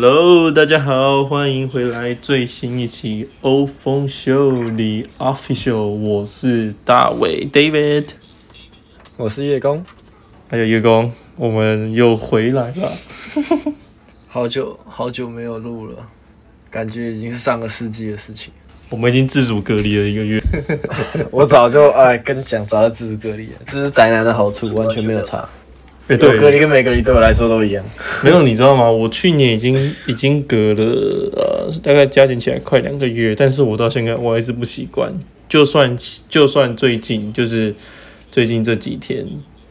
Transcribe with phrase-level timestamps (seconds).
[0.00, 8.10] Hello，大家好，欢迎回来最新一期欧风秀里 Official，我是大伟 David，
[9.16, 9.84] 我是叶工，
[10.48, 12.92] 还有叶工，我们又回来了，
[14.28, 15.96] 好久好久没有录了，
[16.70, 18.52] 感觉已经是上个世纪的事情。
[18.90, 20.40] 我们已经自主隔离了一个月，
[21.32, 25.48] 我早就哎跟你讲，早就自主隔离了，这是宅男的好处，完全没有差。
[26.08, 27.84] 哎、有隔离，跟没隔离对我来说都一样。
[28.24, 28.90] 没有你知道吗？
[28.90, 30.84] 我去年已经已经隔了
[31.36, 35.12] 呃，大概加减起来快两个月，但是我到现在我还是不习惯，
[35.48, 35.96] 就算
[36.28, 37.74] 就算最近就是
[38.30, 39.26] 最近这几天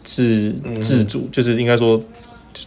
[0.06, 2.02] 是自主，就是应该说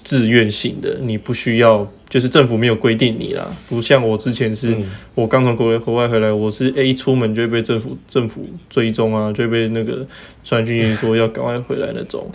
[0.03, 4.77] 自愿性的，你不需要，就是政府没有规定你啦，不像我之前是、
[5.15, 10.07] 我刚从国外国外回来，我是 A 一出门就会被政府政府追踪啊，就被那个
[10.45, 12.31] 传讯说要赶快回来那种，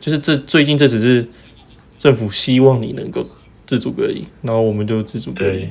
[0.00, 1.26] 就是这最近这只是
[1.98, 3.26] 政府希望你能够
[3.66, 5.68] 自主隔离，然后我们就自主隔离。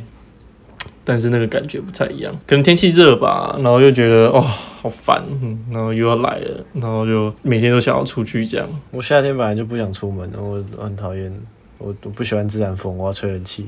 [1.04, 8.68] 但是那个感觉不太一样，可能天气热吧，然后又觉得哦好烦，嗯，然后又要来了，然后就每天都想要出去这样。
[8.92, 11.34] 我夏天本来就不想出门，我我很讨厌，
[11.78, 13.66] 我我不喜欢自然风，我要吹冷气。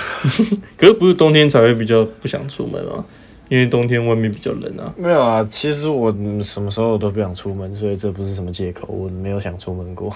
[0.78, 3.04] 可是不是冬天才会比较不想出门吗？
[3.50, 4.94] 因为冬天外面比较冷啊。
[4.96, 6.10] 没有啊，其实我
[6.42, 10.14] 什么时候都不想出门，所以这不是什么借口，我没有想出门过。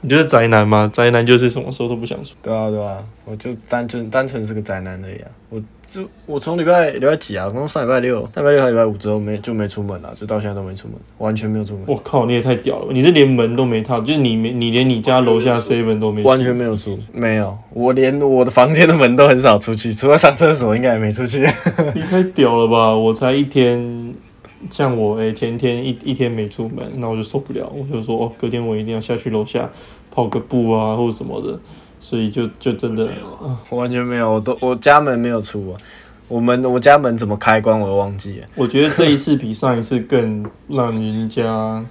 [0.00, 0.90] 你就是宅男吗？
[0.92, 2.34] 宅男就是什么时候都不想出。
[2.42, 5.28] 对啊，对啊，我就单纯单纯是个宅男而已啊。
[5.48, 7.48] 我就我从礼拜礼拜几啊？
[7.52, 12.92] 从上礼拜六、上礼拜六还礼拜五之后没就没出门了、就到现在都没出门，完全没有出门，我靠，你也太屌了！
[12.92, 17.56] 你是连门都没踏，就是你没你连你家楼下 seven 都没去，完全没有出，没有。
[17.72, 21.48] 我连我的房间的门都很少出去，除了上厕所，应该也没出去。
[21.94, 22.92] 你太屌了吧！
[22.94, 24.12] 我才一天，
[24.70, 29.68] 像我诶、前天一一天没出门，那我就受不了，我就说哦，隔天我一定要下去楼下
[30.10, 31.58] 跑个步啊，或者什么的，
[32.00, 33.06] 所以就就真的
[33.42, 35.80] 啊，我完全没有，我都我家门没有出啊。
[36.28, 38.46] 我们我家门怎么开关我都忘记了。
[38.56, 41.84] 我觉得这一次比上一次更让人家，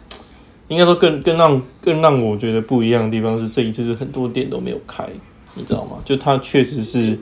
[0.67, 5.07] 应该说更更让更让我觉得不一样的地方是，这一次是很多店都没有开，
[5.53, 5.91] 你知道吗？
[6.03, 7.17] 就它确实是，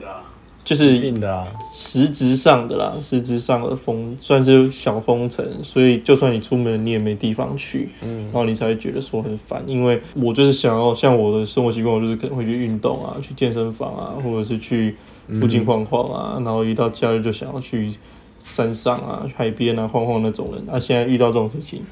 [0.64, 9.62] 就是一定的啊，实质上的啦，实质上的封算是小封城，所以就算你出门，你也没地方去，嗯然后你才会觉得说很烦。
[9.66, 14.96] 因为我就是想要像我的生活习惯，我就是可能会去运动啊，去健身房啊，或者是去
[15.38, 17.92] 附近晃晃啊，然后一到假日就想要去
[18.40, 20.64] 山上啊、海边啊晃晃那种人。
[20.66, 21.82] 那、现在遇到这种事情，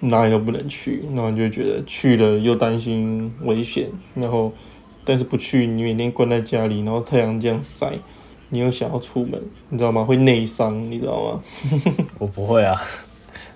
[0.00, 4.52] 哪里都不能去，然后你就觉得去了又担心危险，然后
[5.08, 7.90] 但是不去，你每天关在家里，然后太阳这样晒，
[8.50, 10.04] 你又想要出门，你知道吗？
[10.04, 11.42] 会内伤，你知道吗？
[12.20, 12.76] 我不会啊。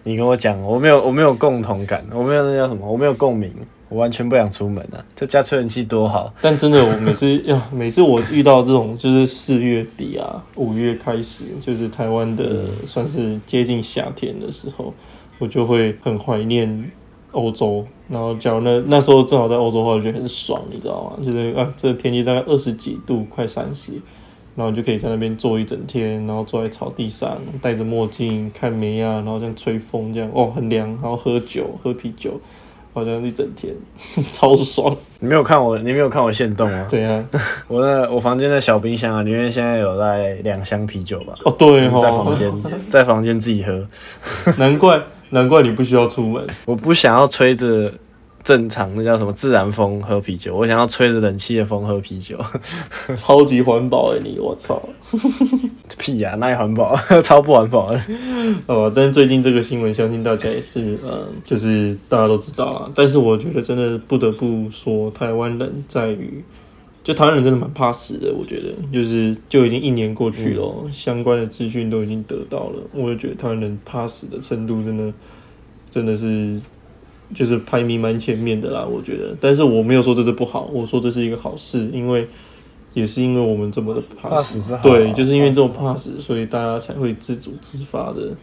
[0.02, 3.52] 你跟我讲，我没有我没有共同感，我没有那叫什么，我没有共鸣，
[3.90, 5.04] 我完全不想出门啊。
[5.14, 6.32] 在家吹冷气多好。
[6.40, 14.94] 但真的，我每次呀， 每次我遇到这种就是四月底啊，五月开始，就是台湾的算是接近夏天的时候，
[15.38, 16.90] 我就会很怀念
[17.32, 17.84] 欧洲。
[18.08, 21.24] 然后，假如那那时候正好在欧洲的话，我觉得很爽，你知道吗？
[21.24, 23.92] 就是啊，这个天气大概二十几度，快三十，
[24.54, 32.38] 然后你就可以在那边坐一整天，然后坐在草地上，戴着墨镜看梅啊，然后这样吹风，这样哦很凉，然后喝酒喝啤酒，
[32.92, 33.74] 好像一整天
[34.30, 36.84] 超爽，你没有看我，你没有看我现动啊？
[36.90, 37.26] 怎样？
[37.66, 41.32] 我那我房间的小冰箱啊，里面现在有在两箱啤酒吧。
[41.46, 43.88] 哦，对在房哦，间，在房间自己喝。
[44.58, 45.00] 难怪
[45.32, 46.46] 难怪你不需要出门。
[46.64, 47.92] 我不想要吹着
[48.44, 52.36] 正常那叫什么自然风喝啤酒，我想要吹着冷气的风喝啤酒。
[53.14, 54.82] 超级环保哎，你我操！
[55.96, 58.00] 屁呀、那也环保， 超不环保的。
[58.66, 62.90] 哦，但是最近这个新闻，相信大家也是，嗯，就是大家都知道了。
[62.94, 66.44] 但是我觉得真的不得不说，台湾人在于，
[67.02, 68.32] 就台湾人真的蛮怕死的。
[68.32, 75.12] 我觉得，就是就已经一年过去了哦、相关的资讯都已经得到了，我就觉得台湾人怕死的程度真的
[75.90, 76.60] 真的是。
[77.34, 82.28] 就是排名蛮前面的啦，我觉得，但是我没有说这是不好，我说这是一个好事，因为
[82.92, 88.36] 也是因为我们这么的怕怕死，对，就是因为这种怕死，所以大家才会自主自发的，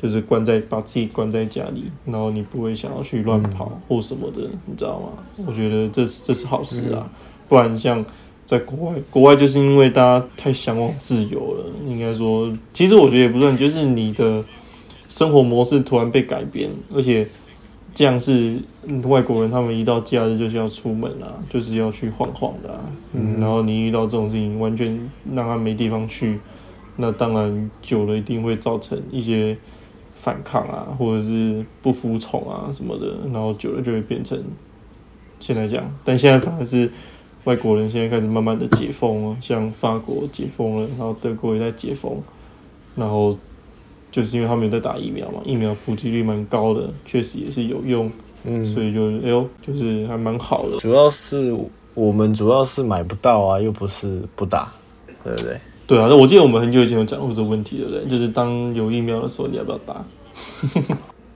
[0.00, 5.44] 就是关在把自己关在家里，然后你不会想要去乱跑或什么的，你知道吗？
[5.44, 7.10] 我觉得这是这是好事啊，
[7.48, 8.04] 不然像
[8.44, 14.44] 在国外，国外就是因为大家太向往自由了，应该说，其实我觉得也不算，就是你的
[15.08, 17.26] 生活模式突然被改变，而且
[17.94, 18.56] 这样是
[18.86, 22.80] 嗯外国人他们一到假日就是要出门啊，就是要去晃晃的啊，
[23.12, 24.98] 嗯，然后你遇到这种事情，完全
[25.34, 26.38] 让他没地方去，
[26.96, 29.56] 那当然久了一定会造成一些
[30.14, 34.42] 反抗啊，或者是不服从啊什么的，然后久了就会变成
[35.40, 36.90] 现在这样，但现在反而是
[37.48, 42.22] 外国人现在开始慢慢的解封了，像法国解封了，然后德国也在解封，
[42.94, 43.34] 然后
[44.12, 48.12] 就是因为他们有在打疫苗嘛，疫苗普及率蛮高的，确实也是有用，
[48.44, 50.76] 嗯，所以就哎呦，就是还蛮好的。
[50.76, 51.56] 主要是
[51.94, 54.70] 我们主要是买不到啊，又不是不打，
[55.24, 55.58] 对不对？
[55.86, 58.04] 对啊，那我记得我们很久以前有讲过这个问题，对不对？
[58.10, 60.04] 就是当有疫苗的时候，你要不要打？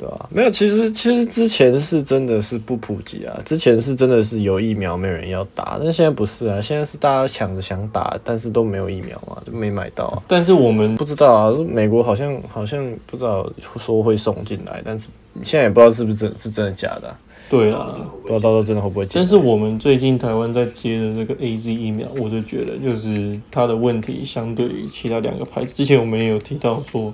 [0.03, 10.23] 对啊，没有，其实其实之前是真的是不普及啊，之前是真的是有疫苗没有人要打，但现在不是啊，现在是大家抢着想打，但是都没有疫苗嘛，就没买到啊。
[10.27, 15.07] 但是我们不知道啊，美国好像好像不知道说会送进来，但是
[15.45, 17.17] 现在也不知道是不是真是真的假的啊、
[17.49, 17.87] 对啊，
[18.23, 19.13] 不知道到时候真的会不会进。
[19.21, 27.13] 但是我们最近台湾在接的这个 A Z 疫苗，我就觉得就是它的问题相对于其他两个牌子，之前我们也有提到说，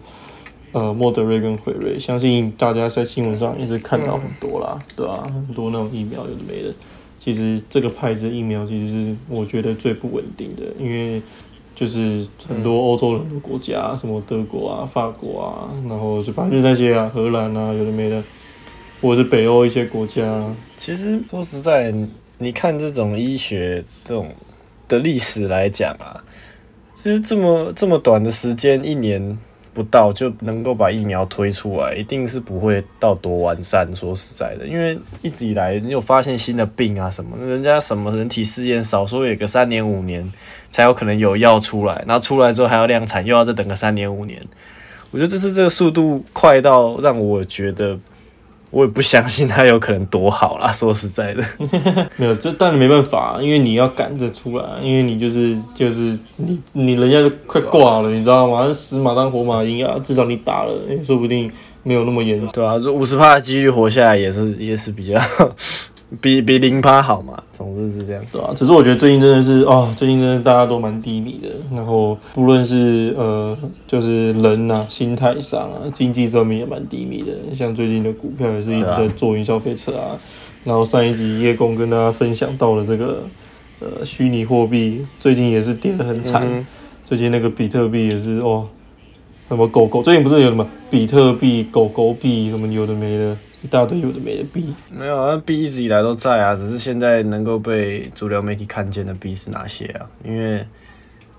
[0.72, 6.74] 呃，莫德瑞跟辉瑞，相信大家在新闻上也是看到很多啦，对吧、很多那种疫苗有的没的。
[7.18, 11.20] 其实这个牌子的疫苗其实是我觉得最不稳定的，因为
[11.74, 18.22] 就是很多欧洲很多国家，什么德国啊、法国啊，然后就反正就那些啊，荷兰啊，有的没的，
[19.00, 20.22] 或者是北欧一些国家，
[20.78, 21.92] 其实说实在，
[22.38, 24.30] 你看这种医学这种
[24.86, 26.22] 的历史来讲啊，
[27.02, 29.36] 其实这么这么短的时间，一年
[29.78, 33.88] 不到就能够把疫苗推出来，一定是不会到多完善。
[33.94, 40.28] 说实在的，因为一直以来你有发现新的病啊什么，人家什么人体试验少说有个三年五年
[40.68, 44.42] 才有可能有药出来，然后出来之后还要量产，又要再等个三年五年。
[45.12, 47.96] 我觉得这次这个速度快到让我觉得。
[48.70, 51.42] 我也不相信他有可能多好啦， 说实在的，
[52.16, 58.70] 没有，这当然没办法，因为你要赶着出来，因为你就是就是你你人家就快挂了，你知道吗？
[58.72, 61.50] 死马当活马医啊，至少你打了，诶说不定
[61.82, 62.46] 没有那么严重。
[62.52, 65.18] 对啊，五十趴的几率活下来也是也是比较
[66.20, 68.22] 比比零趴好嘛，总之是这样。
[68.32, 73.56] 对啊，只是我觉得最近真的是哦，最近真的大家都蛮低迷的，然后不论是呃，
[73.86, 77.32] 就是人呐、心态上啊，经济上面也蛮低迷的。
[77.54, 80.16] 像最近的股票也是一直在做云霄飞车啊。
[80.64, 83.22] 然后上一集叶公跟大家分享到了这个
[83.80, 86.42] 呃虚拟货币，最近也是跌得很惨。
[86.46, 86.66] 嗯
[87.04, 88.66] 最近那个比特币也是哦，
[89.48, 94.64] 什么狗狗，最近不是有什么比特币、狗狗币，什么有的没的，一大堆有的没的币。
[94.90, 100.06] 没有啊，币一直以来都在啊，只是现在能够被主流媒体看见的币是哪些啊？
[100.24, 100.64] 因为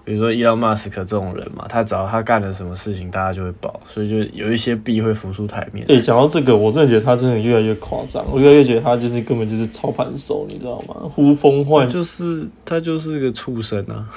[0.03, 5.85] 比如说伊隆马斯克这种人嘛，他只要他干了什么事情，大家就会爆，所以就有一些币会浮出台面。
[5.85, 10.95] 对，讲到这个，我真的觉得他真的越来越夸张，我越来越觉得他就是根本就是操盘手，你知道吗？
[11.13, 11.91] 呼风唤雨。
[11.91, 14.09] 就是他就是个畜生啊！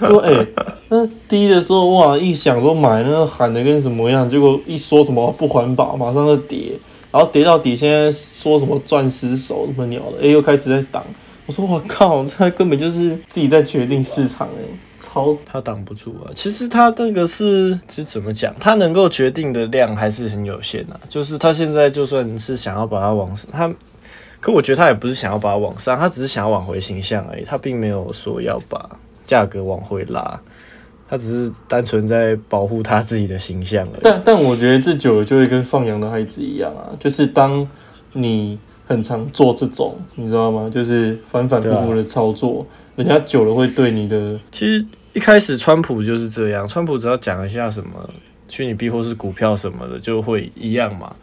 [0.00, 0.46] 对，哎、
[0.88, 6.72] 那低的时候哇，一想说买，那个喊的跟什么样，结果一说什么不环保，马上就跌，
[7.12, 11.04] 然后跌到底，现在说什么钻石手什么鸟的，哎、又开始在挡。
[11.44, 14.62] 我说我靠，这根本就是自己在决定市场、哎，
[15.00, 16.30] 超他挡不住啊。
[16.34, 18.54] 其实他这个是其实怎么讲？
[18.58, 20.98] 他能够决定的量还是很有限啊。
[21.10, 23.70] 就是他现在就算是想要把它往上，他，
[24.40, 27.44] 可我觉得他也不是想要把它往上，他只是想要挽回形象而已。
[27.44, 28.88] 他并没有说要把
[29.26, 30.40] 价格往回拉，
[31.12, 34.00] 他只是单纯在保护他自己的形象而已。
[34.00, 37.68] 但但我觉得这久了就会跟放羊的孩子一样啊，就是当
[38.14, 40.70] 你很常做这种，你知道吗？
[40.72, 44.82] 就是反反复复的操作，人家久了会对你的其实
[45.12, 47.90] 一开始川普就是这样，川普只要讲一下什么
[48.48, 51.14] 虚拟币或是股票什么的，就会一样嘛。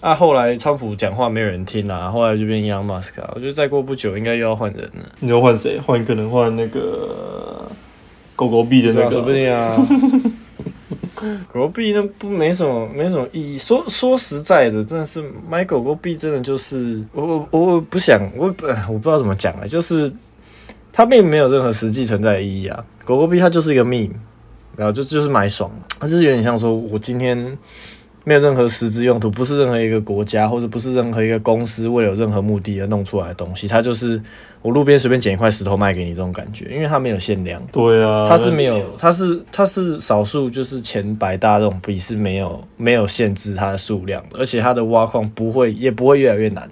[0.00, 3.30] 啊，后来川普讲话没有人听啦，后来就变 Elon Musk 啊。
[3.36, 5.12] 我觉得再过不久应该又要换人了。
[5.20, 5.78] 你要换谁？
[5.78, 7.68] 换一个人换那个
[8.38, 9.76] 狗狗币的那个说不定啊。
[11.52, 13.58] 狗狗币那不没什么没什么意义。
[13.58, 20.12] 说说实在的，真的是买狗狗币真的就是我我我不想我不我不知道怎么讲了，就是
[20.92, 22.84] 它并没有任何实际存在的意义啊。
[23.04, 24.12] 狗狗币它就是一个 meme，
[24.76, 25.68] 然后就就是买爽，
[25.98, 27.58] 它就是有点像说我今天
[28.28, 34.20] 没有任何实质用途，不是任何一个国家或者不是任何一个公司为了有任何目的而弄出来的东西，它就是
[34.60, 37.58] 我路边随便捡一块石头卖给你这种感觉，因为它没有限量。
[37.72, 46.68] 对啊，它是没有，它是它是少数，就是前百大这种币是没有没有限制它的数量的，而且它的挖矿不会也不会越来越难，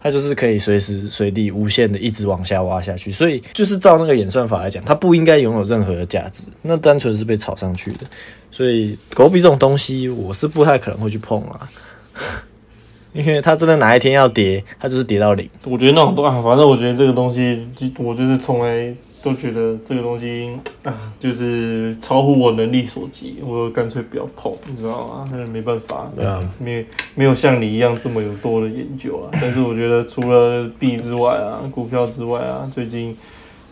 [0.00, 8.06] 它就是可以随时随地无限的一直往下挖下去，所以就是照那个演算法来讲，它不应该拥有任何的价值，那单纯是被炒上去的，
[8.50, 11.68] 所以狗币这种东西我是不太可能会去碰啊。
[13.12, 15.48] 因为它真的哪一天要跌，它就是跌到零。
[15.64, 25.28] 我觉得那种都啊，反正我觉得这个东西，就我就是从来都觉得这个东西啊，就是超乎我能力所及，我干脆不要碰，你知道吗？
[25.32, 29.28] 那没办法，对啊，没没有像你一样这么有多的研究啊。
[29.42, 33.16] 但是我觉得除了币之外啊，股票之外啊，最近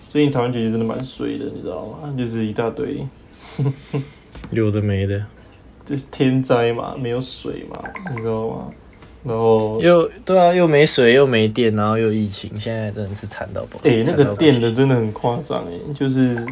[0.09, 2.13] 最近台湾其实真的蛮水的，你知道吗？
[2.19, 3.07] 就是一大堆，
[4.51, 5.23] 有的没的，
[5.85, 7.83] 就是天灾嘛，没有水嘛，
[8.15, 8.69] 你知道吗？
[9.25, 13.81] 然后，又对啊，又没水又没电，然后又疫情，现在真的是惨到爆。
[13.83, 16.47] 哎、那个电的真的很夸张哎，就是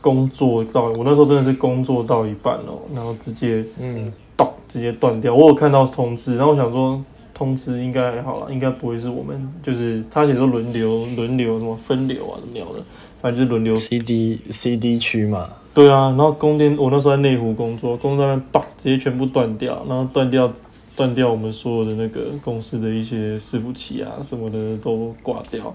[0.00, 5.34] 工作到我那时候真的是工作到一半哦、然后直接嗯，咚直接断掉。
[5.34, 12.82] 我有看到通知，然后我想说通知应该还好啦，应该不会是我们，就是他写说轮流轮流什么分流啊什么鸟的，
[13.20, 13.76] 反正就轮流。
[13.76, 20.52] CD CD 区嘛，对啊，然后供电，我那时候在内湖工作，工作那边叭直接全部断掉，然后断掉
[20.96, 25.74] 断掉我们所有的那个公司的一些伺服器啊什么的都挂掉，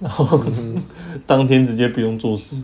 [0.00, 0.40] 然后
[1.26, 2.62] 当天直接不用做事，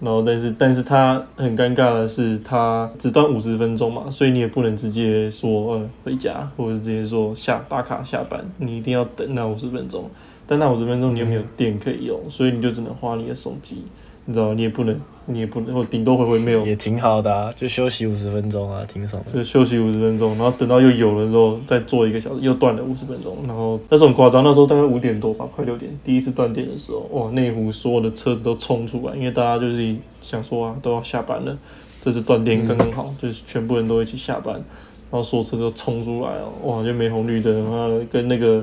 [0.00, 10.10] 然后但是但是他很尴尬的是，他只断五十分钟嘛，所以你也不能直接说呃回家，或者直接说下打卡下班，你一定要等那五十分钟，
[10.48, 13.84] 但那五十分钟你又没有电可以用，所以你就只能花你的手机。
[14.24, 19.32] 你知道，你也不能，你也不能，或顶多回回 mail，也挺好的啊，就休息五十分钟啊，挺爽的。
[19.32, 31.56] 就休息五十分钟，然后等到又有了之后再坐一个小时，又断了五十分钟，然后那时候很夸张，那时候大概五点多吧，快六点，第一次断电的时候，哇，内湖所有的车子都冲出来，因为大家就是想说啊，都要下班了，
[32.02, 38.62] 这次断电刚刚好，就是全部人都一起下班，然后所有车子都冲出来哦，哇，就没红绿灯，妈的，跟那个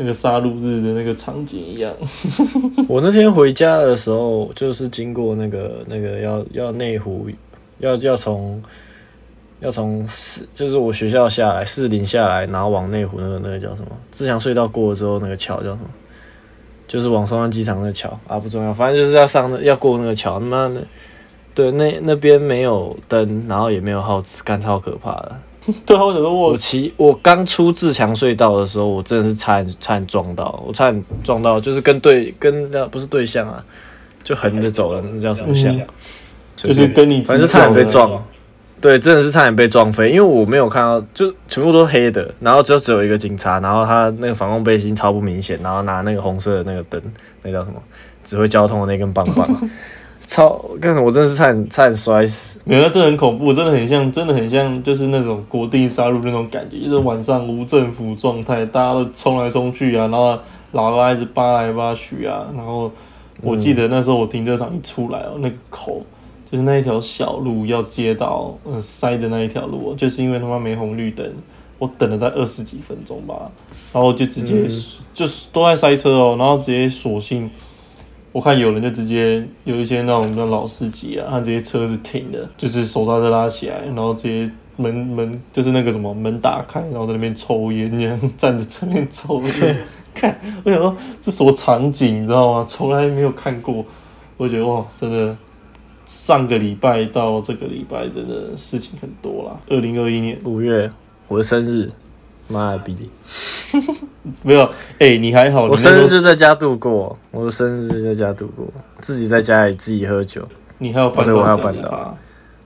[0.00, 1.92] 那个杀戮日的那个场景一样，
[2.88, 7.28] 我那天回家的时候，就是经过那个那个要要内湖，
[7.80, 8.62] 要要从
[9.60, 15.90] 要从四，就是我学校下来四零下来，然后往内湖那个那个叫什么自强隧道过了之后，那个桥叫什么？
[16.88, 20.82] 就是往松山机场那个桥啊，不重要，反正就是要上要过那个桥，他妈的，
[21.54, 25.36] 对，那那边没有灯，然后也没有耗子，干超可怕的。
[25.86, 33.64] 对啊，我想说我我骑我刚出自强隧道的时候，我真的是差点差点撞到，我差点撞到，就是跟对跟那不是对象啊，
[34.24, 35.72] 就横着走了，那叫什么象？
[35.76, 35.86] 嗯
[36.56, 38.22] 就是跟你反正差点被撞，
[38.82, 47.00] 对，真的是差点被撞飞，因为我没有看到，就全部都黑的，然后就只有一个警察，然后他那个反光背心超不明显，然后拿那个红色的那个灯，
[47.42, 47.80] 那叫什么？
[48.26, 49.48] 指挥交通的那根棒棒，
[50.30, 52.60] 超，干我真的是差点差点摔死。
[52.64, 60.38] 没有，这很恐怖，真的很像，真的很像，就是那种国定杀戮那种感觉，就是晚上无政府状态，大家都冲来冲去啊，然后
[60.72, 62.88] 喇叭一直扒来扒去啊，然后
[63.42, 66.00] 我记得那时候我停车场一出来哦，那个口
[66.48, 71.28] 就是那一条小路要接到呃塞的那一条路哦，就是因为他妈没红绿灯，
[71.76, 73.50] 我等了大概二十几分钟吧，
[73.92, 74.64] 然后就直接、
[75.12, 77.50] 就是都在塞车哦，然后直接索性。
[78.32, 89.82] 我看有人就直接有一些那种那老司机啊，他直接车子停的，就是手刹车拉起来，然后直接门门就是那个什么门打开，然后在那边抽烟，这样站着在那边抽烟。
[90.14, 92.64] 看，我想说这什么场景，你知道吗？
[92.68, 93.84] 从来没有看过。
[94.36, 95.36] 我觉得哇，真的，
[96.04, 99.60] 上个礼拜到这个礼拜，真的事情很多啦。
[99.68, 100.90] 二零二一年五月
[101.28, 101.90] 我的生日，
[102.48, 102.96] 妈的逼！
[104.42, 108.66] 没有，哎、你还好，我生日就在家度过，我的生日就在家度过，
[109.00, 110.46] 自己在家里自己喝酒，
[110.78, 112.14] 你还有办哦对我还到有办到生日趴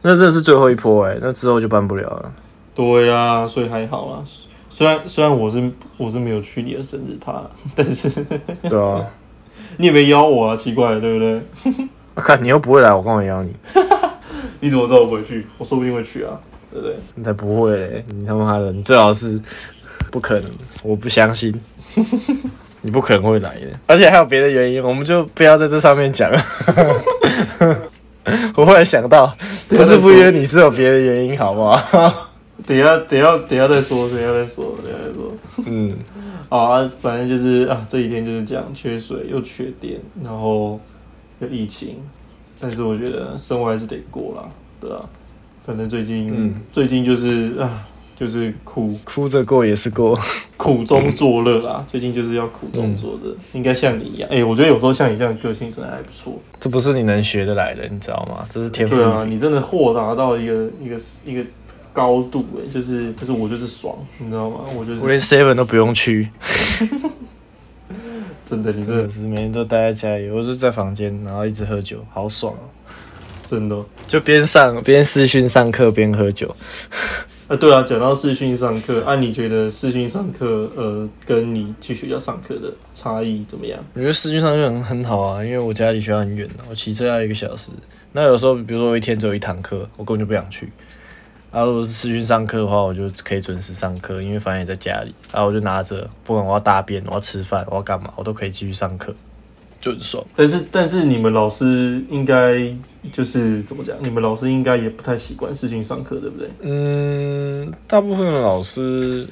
[0.02, 2.32] 那这是最后一波哎、那之后就办不了了。
[2.74, 4.22] 对呀、所以还好啦。
[4.68, 7.42] 虽然虽然我是我是没有去你的生日趴，
[7.76, 8.10] 但是
[8.68, 9.06] 对啊，
[9.78, 11.40] 你也没邀我啊，奇怪，对不对？
[12.16, 13.54] 我 看你又不会来，我干嘛邀你？
[14.60, 15.46] 你怎么知道我不会去？
[15.56, 16.38] 我说不定会去啊，
[16.72, 16.96] 对不对？
[17.14, 19.40] 你才不会嘞、你他妈的，你最好是
[20.14, 20.48] 不可能，
[20.84, 21.52] 我不相信，
[22.82, 23.66] 你不可能会来的。
[23.88, 26.40] 而且还有别的原因，我们就不要在这上面讲了。
[28.54, 29.36] 我忽然想到，
[29.68, 32.30] 不是不约你是有别的原因，好不好？
[32.64, 35.32] 等下等下等下再说，等下再说，等下再说。
[35.66, 35.90] 嗯，
[36.48, 40.80] 好啊，反正就是啊，这几天就是这样，缺水又缺电，然后
[41.40, 41.96] 有疫情，
[42.60, 44.48] 但是我觉得生活还是得过啦，
[44.80, 45.00] 对啊。
[45.66, 50.18] 反正最近、嗯最近就是啊，就是苦哭着过也是过。
[50.56, 54.28] 苦中作乐啦， 最近就是要苦中作乐，应该像你一样。
[54.30, 56.40] 哎、我觉得有时候像你这样的个性真的还不错。
[56.58, 58.46] 这不是你能学得来的，你知道吗？
[58.50, 61.44] 这是天赋对啊，你真的豁达到一个一个一个
[61.92, 64.60] 高度哎、就是就是我就是爽，你知道吗？
[64.74, 66.28] 我就是我连 seven 都不用去，
[68.46, 72.64] 真的，你真的真的是每天都待在家里，我就在房间，然后一直喝酒，好爽哦！
[73.46, 76.54] 真的就边上边视讯上课边喝酒。
[77.46, 83.78] 啊，对啊，讲到视讯上课，啊，你觉得视讯上课呃跟你去学校上课的差异怎么样？
[83.92, 87.70] 我觉得视讯上课很很好啊，因为我家离学校很远我骑车要一个小时。
[88.12, 90.72] 那有时候，比如说我一天只有一堂课，我根本就不想去。
[91.50, 95.14] 啊，如果是视讯上课的话，我就可以准时上课，因为反正也在家里。
[95.30, 99.14] 啊，我就拿着，不管我要大便、我要吃饭、我要干嘛，我都可以继续上课，
[99.84, 100.24] 就很爽。
[100.34, 102.58] 但是但是你们老师应该
[103.12, 103.94] 就是怎么讲？
[104.00, 106.48] 你们老师应该也不太习惯视讯上课，对不对？
[106.62, 109.26] 嗯，大部分的老师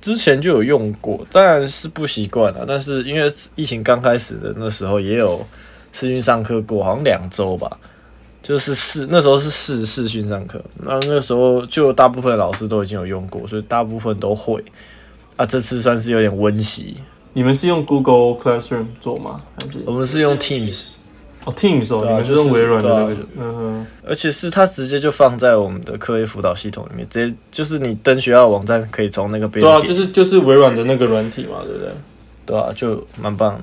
[0.00, 2.64] 之前就有用过，当然是不习惯了。
[2.66, 5.46] 但是因为疫情刚开始的那时候，也有
[5.92, 7.78] 视讯上课过，好像两周吧。
[8.42, 14.62] 就是试那时候是试试训上课，那那时候就大部分老师都已经有用过，所以大部分都会。
[15.36, 16.96] 啊，这次算是有点温习。
[17.34, 19.42] 你们是用 Google Classroom 做吗？
[19.60, 20.94] 还是我们是用 Teams？
[21.44, 23.86] 哦，Teams 哦，啊你们是用微软的那个就是，嗯哼。
[24.06, 31.90] 而且是它直接就放在我们的课业辅导系统里面，直接就是你登学校网站可以从那个边对啊，就是就是微软的那个软体嘛，对不对？
[32.46, 33.60] 对啊，就蛮棒的，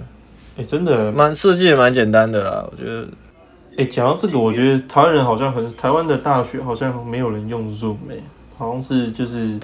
[0.57, 3.07] 哎、真的，蛮设计也蛮简单的啦，我觉得。
[3.77, 8.15] 哎、讲到这个，我觉得台湾人好像很，台湾的大学好像没有人用 Zoom 哎、
[8.57, 9.57] 好像是就是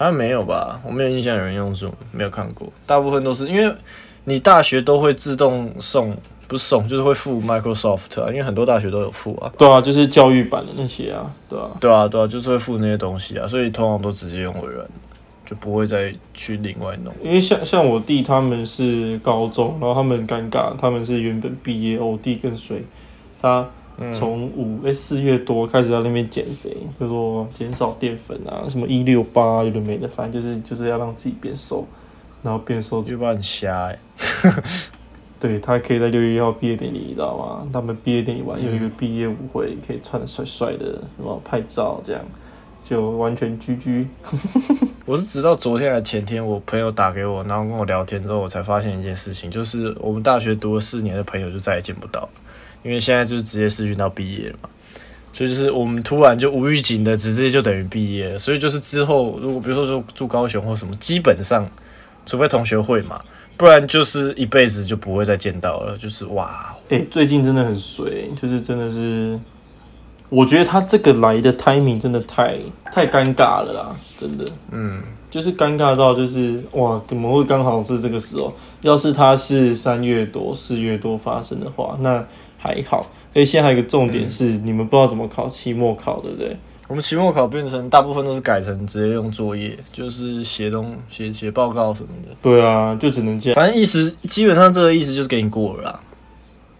[0.00, 0.80] 好像没有吧？
[0.82, 2.66] 我没有印象有人用 Zoom，没有看过。
[2.86, 3.70] 大部分都是因为
[4.24, 6.16] 你大学都会自动送，
[6.48, 9.52] 不是送，就是会付 Microsoft 啊，因为很多大学都有付啊。
[9.58, 11.68] 对啊，就是教育版的那些啊，对啊。
[11.78, 14.86] 对啊，对啊，就是会付那些东西啊，所以通常都直接用微软，
[15.44, 17.12] 就不会再去另外弄。
[17.22, 22.82] 因为像像我弟他们是高中，然后他们很尴尬，他们是原本毕业，我弟更衰，
[23.42, 23.68] 他嗯
[24.12, 31.86] 从五哎四月多开始在那边减肥，就说减少淀粉啊，什么一六八有的没的，反正就是就是要让自己变瘦，
[32.42, 33.98] 然后变瘦就把很瞎哎、
[35.38, 37.68] 对他可以在六月一号毕业典礼，你知道吗？
[37.72, 42.22] 他们毕业典礼完有一个毕业舞会，可以穿的帅帅的，然后拍照，这样
[42.82, 44.08] 就完全居居。
[45.06, 52.28] 我是直到昨天还前天，我朋友打给我，然后跟我聊天之后，我才发现一件事情，就是我们大学读了四年的朋友就再也见不到了，
[52.82, 54.68] 因为现在就是直接试训到毕业了嘛。
[55.32, 61.64] 所以就是我们突然就无预警的直接就等于毕业了，所以就是之后如果比如说说住高雄或什么，基本上
[62.26, 63.22] 除非同学会嘛，
[63.56, 65.96] 不然就是一辈子就不会再见到了。
[65.96, 69.38] 就是哇，哎、最近真的很衰，就是真的是，
[70.28, 72.58] 我觉得他这个来的 timing 真的太
[72.92, 74.44] 太尴尬了啦，真的。
[74.72, 78.52] 嗯，就是尴尬到就是哇，怎么会刚好是这个时候？
[78.82, 82.26] 要是他是三月多、四月多发生的话，那
[82.60, 83.10] 还好。
[83.30, 86.56] 而且现在还有一个重点是，你们不知道怎么考期末考，对不对？
[86.86, 92.34] 我们期末考变成大部分都是改成直接用作业，就是写东写写报告什么的。
[92.42, 96.00] 对啊，就只能这样，反正意思基本上这个意思就是给你过了啦，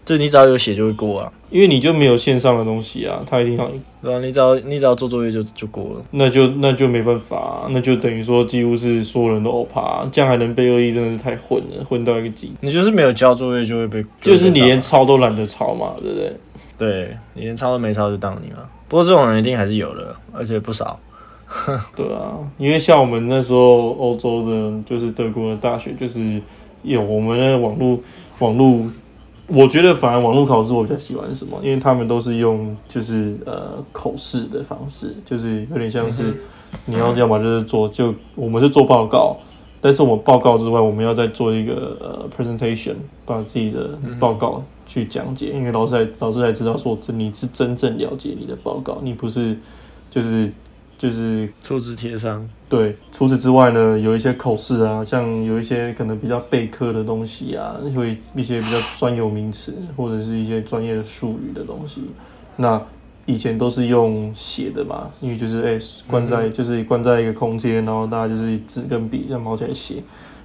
[0.03, 3.69] 就你只要有写就会过啊，因为你就没有线上的东西啊，他一定要，
[4.01, 6.03] 对吧、你只要你只要做作业就就过了。
[6.11, 12.51] 那就那就没办法、啊，那就等于说几乎是所有人都欧趴、这样还能被恶意，真的是太混了，混到一个极。
[12.61, 16.33] 你就是没有交作业就会被，就是你连连抄都懒得抄嘛，对不对？
[16.77, 18.57] 对你连抄都没抄就当你嘛。
[18.87, 20.99] 不过这种人一定还是有的，而且不少。
[21.95, 26.41] 对啊，因为像我们那时候欧洲的，就是德国的大学，就是
[26.81, 27.99] 有我们的网络
[28.39, 28.89] 网络，
[29.53, 36.37] 我觉得反而网络考试我比较喜欢什么，因为他们都是用就是呃口试的方式，就是有点像是
[36.85, 39.37] 你要要么就是做就我们是做报告，
[39.81, 49.57] 但是我们报告之外，我们要再做一个呃 presentation，把自己的报告去讲解，因为老师才老师才知道说这你是真正了解你的报告，你不是
[50.09, 50.51] 就是
[51.01, 62.03] 就是复制贴上，对，除此之外呢，有一些口试啊，像有一些可能比较备课的东西啊，会一些比较专有名词或者是一些专业的术语的东西，
[62.57, 62.79] 那
[63.25, 70.03] 以前都是用写的嘛，因为就是哎、关在就是关在一个空间，然后大家就是纸跟笔这样毛起来写，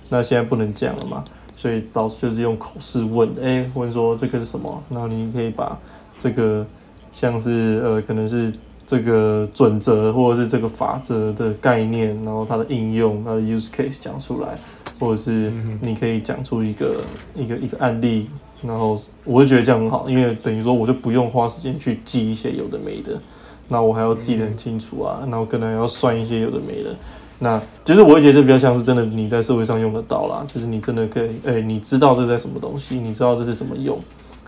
[0.08, 1.22] 那现在不能这样了嘛，
[1.54, 5.78] 所以老师就是用口试问，哎、问说这个是什么，然后你可以把
[6.18, 6.66] 这个
[7.12, 8.50] 像是呃可能是
[8.86, 14.56] 这个准则或者是这个法则的概念，然后它的应用、它的 use case 讲出来，
[15.00, 17.02] 或者是你可以讲出一个
[17.34, 18.30] 一个一个案例，
[18.62, 23.20] 然后我会觉得这样很好，因为等于说我就不用花时间去记一些有的没的，
[23.68, 26.94] 那我还要记得很清楚啊，然后可能还要算一些有的没的。
[27.38, 33.98] 那其实我会觉得这比较像是真的你在社会上用得到啦，就是你真的可以，哎、你知道这在什么东西，你知道这是怎么用，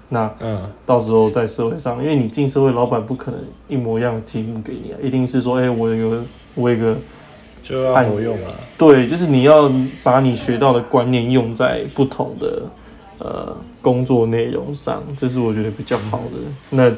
[0.08, 6.22] 那嗯，到时候在社会上，因为你进社会，老板不可能一模一样的题目给你啊，一定是说，哎、我有
[6.54, 6.96] 我有一个
[7.62, 8.52] 就要活用啊。
[8.78, 9.70] 对，就是你要
[10.02, 12.62] 把你学到的观念用在不同的
[13.18, 16.38] 呃工作内容上，这是我觉得比较好的。
[16.70, 16.90] 那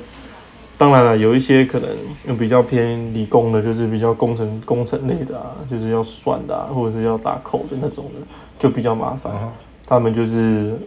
[0.79, 8.27] 当然了，有一些可能比较偏理工的，就是比较工程工程类的啊，就是要算的啊，或者是要打扣的那种的，
[8.59, 9.33] 就比较麻烦。
[9.33, 9.53] 啊
[9.87, 10.79] 他们就是，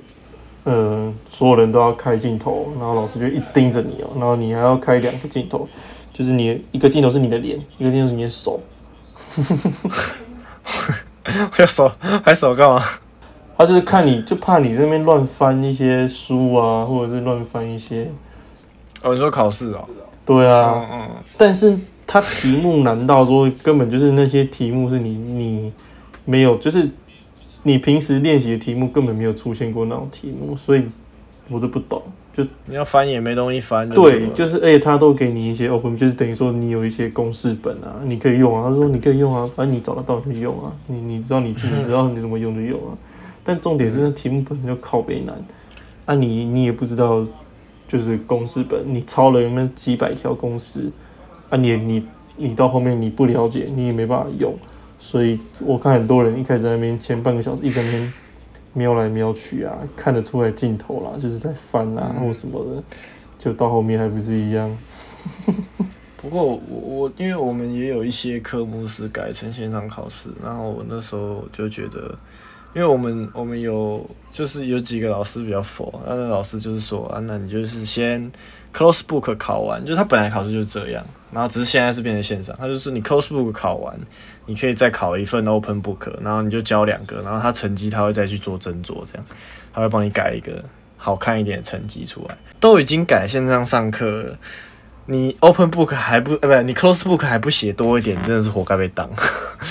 [0.63, 5.67] 呃，所有人都要开镜头，然后老师就一直盯着你哦，然后你还要开两个镜头，
[6.13, 8.59] 就是你一个镜头是你的脸，一个镜头是你的手。
[11.51, 11.91] 还手
[12.23, 12.83] 还手干嘛？
[13.57, 18.11] 他就是看你就怕你这边乱翻一些书啊，或者是乱翻一些，
[19.01, 19.87] 哦，你说考试哦？
[20.25, 25.71] 对啊，嗯嗯，但是他题目难道说根本就是那些题目是你你
[26.25, 26.89] 没有，就是
[27.63, 30.83] 你平时练习的题目根本没有出现过那种题目，所以
[31.49, 32.01] 我都不懂。
[32.33, 33.87] 就你要翻也没东西翻。
[33.89, 38.67] 对，就是而且他都给你一些 open，就是等于说你有一些公式本啊，你可以用啊。
[38.67, 42.97] 他说你可以用啊，反正你找得到就用啊，你你知道你你知道你怎么用就用啊。
[43.43, 45.35] 但重点是那题目本身就靠背难，
[46.05, 47.23] 啊你你也不知道，
[47.87, 50.89] 就是公式本你抄了有没有几百条公式，
[51.49, 54.51] 啊你你你到后面你不了解，你也没办法用。
[55.05, 58.13] 所以我看很多人一开始在那边前半个小时一直在那边
[58.71, 62.81] 瞄来瞄去啊，看得出来镜头啦，就是在翻啊或什么的，
[63.37, 64.75] 就到后面还不是一样。
[66.15, 72.17] 不过我我因为我们也有一些科目是改成线上考试，然后我那时候就觉得，
[72.73, 78.31] 因为我们我们有就是有几个老师比较佛，那那老师就是说啊，那你就是先
[78.73, 83.97] close book 考完，就是他本来考试就是这样，然后只是现在是变成线上，他就是你 close book 考完，
[84.45, 89.25] 你可以再考一份 open book，然后你就交两个，然后他成绩他会再去做斟酌，这样
[89.73, 90.63] 他会帮你改一个
[90.97, 92.37] 好看一点的成绩出来。
[92.59, 94.37] 都已经改线上上课了。
[95.05, 99.09] 你 open book 还不呃不，你 close book 还不写多一点，真的是活该被当。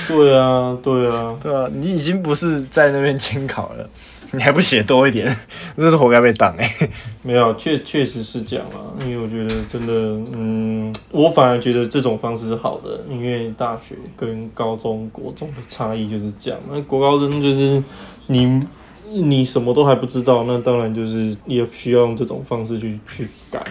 [0.07, 3.89] 对啊，对啊， 对啊，你已经不是在那边监考了，
[4.35, 5.35] 你还不写多一点，
[5.77, 6.71] 那是活该被当哎、
[7.23, 8.81] 没有，确确实是这样啊。
[9.01, 9.93] 因为我觉得真的，
[10.35, 16.59] 嗯，我反而觉得这种方式是好的，因为大学跟高中国中的差异就是这样。
[16.71, 17.83] 那国高中就是
[18.29, 18.63] 你
[19.11, 23.63] 你什么都还不知道，那当然就是也需要用这种方式去去改。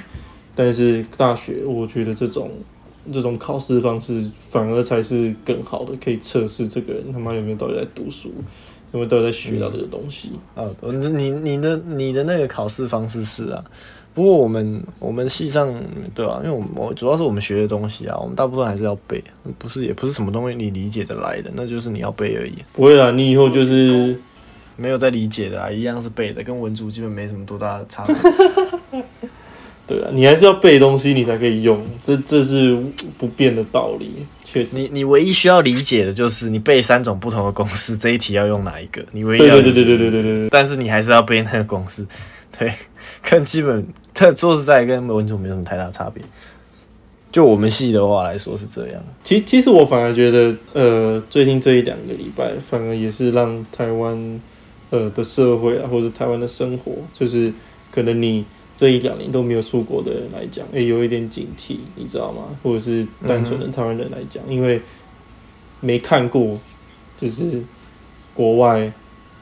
[0.54, 2.52] 但是大学，我觉得这种
[3.12, 8.32] 这种考试方式反而才是更好的，可以测试这个人他妈有没有到底在读书，
[8.92, 10.32] 有没有在学到这个东西。
[10.56, 13.64] 啊，你你的你的那个考试方式是啊，
[14.14, 15.74] 不过我们我们系上
[16.14, 19.24] 对啊，因为我们我主要是我们学的东西啊，我们大部分还是要背，
[19.58, 24.20] 不是也不是什么东西你理解的来的，那就是你要背而已，不会啊，你以后就是
[24.76, 28.16] 没有在理解的啊，一样是背的，跟文组基本没什么多大的差别。
[29.88, 32.78] 对啊，你还是要背东西，你才可以用，这这是
[33.18, 34.12] 不变的道理，
[34.46, 34.78] 确实。
[34.78, 39.04] 你你唯一需要理解的就是你背三种不同的公式，这一题要用哪一个？
[39.12, 42.06] 你唯一对要理解对对对对对对对，但是你还是要背那个公式，
[42.58, 42.74] 对，
[43.30, 46.24] 跟基本，这说实在跟文组没什么太大差别。
[47.32, 54.42] 就我们系的话来说是这样，其其实我反而觉得，呃，最近这一两个礼拜，反而也是让台湾
[54.90, 57.54] 呃的社会啊，或者台湾的生活，就是
[57.90, 58.44] 可能你
[58.82, 62.46] 这一两年都没有出国的人来讲，诶、有一点警惕，你知道吗？
[62.64, 64.82] 或者是单纯的台湾人来讲，因为
[65.82, 66.60] 没看过，
[67.16, 67.62] 就是
[68.34, 68.92] 国外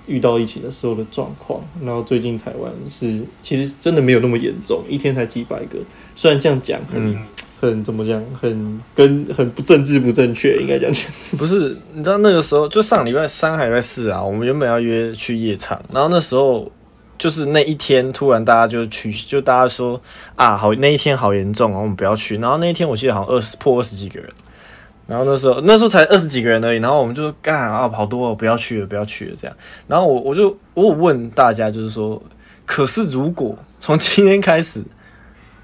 [0.07, 5.79] 遇到疫情的时候的状况，然后最近台湾是其实真的没有那么严重，一天才几百个，
[6.17, 7.13] 虽然这样讲很。
[7.13, 7.19] 嗯，
[7.61, 11.05] 很怎么讲，很跟很不政治不正确，应该这样讲。
[11.39, 16.69] 不是，你知道那个时候就上礼拜三还礼拜四啊，我们原本要约去夜场，然后那时候
[17.19, 20.01] 就是那一天突然大家就去，就大家说
[20.35, 22.37] 啊好那一天好严重啊，我们不要去。
[22.37, 24.27] 然后那一天我记得好像二十破二十几个人，
[25.05, 29.55] 然后那时候那时候才二十几个人而已，然后我们就说干啊好多哦，不要去了不要去了这样。
[29.87, 32.19] 然后我我就我有问大家就是说，
[32.65, 34.83] 可是如果从今天开始。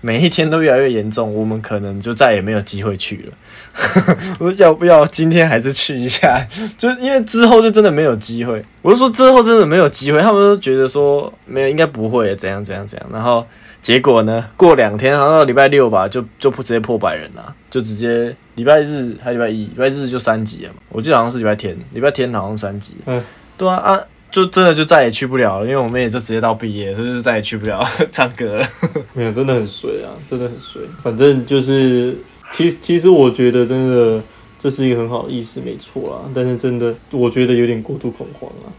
[0.01, 3.33] 每一天都越来越严重，我们可能就再也没有机会去了。
[4.39, 6.45] 我说要不要今天还是去一下？
[6.77, 8.63] 就因为之后就真的没有机会。
[8.81, 13.07] 我就说之后真的没有机会，他们都觉得说没有，应该不会怎样怎样怎样。
[13.11, 13.45] 然后
[13.81, 20.79] 结果呢，过两天，然后到礼拜六吧，就就不直接破百人了，就直接礼拜日还礼拜一，礼拜日就三级了嘛。
[20.89, 22.95] 我记得好像是礼拜天，礼拜天好像三级。
[23.05, 23.21] 嗯，
[23.57, 23.99] 对啊啊，
[24.31, 28.67] 就真的就再也去不了了，因为我们也就直接到毕业，所以就再也去不了 唱歌了。
[29.13, 30.81] 没有，真的很水啊，真的很水。
[31.03, 32.15] 反正就是，
[32.51, 34.21] 其其实我觉得真的
[34.57, 36.29] 这是一个很好的意思，没错啦。
[36.33, 38.71] 但是真的，我觉得有点过度恐慌啊，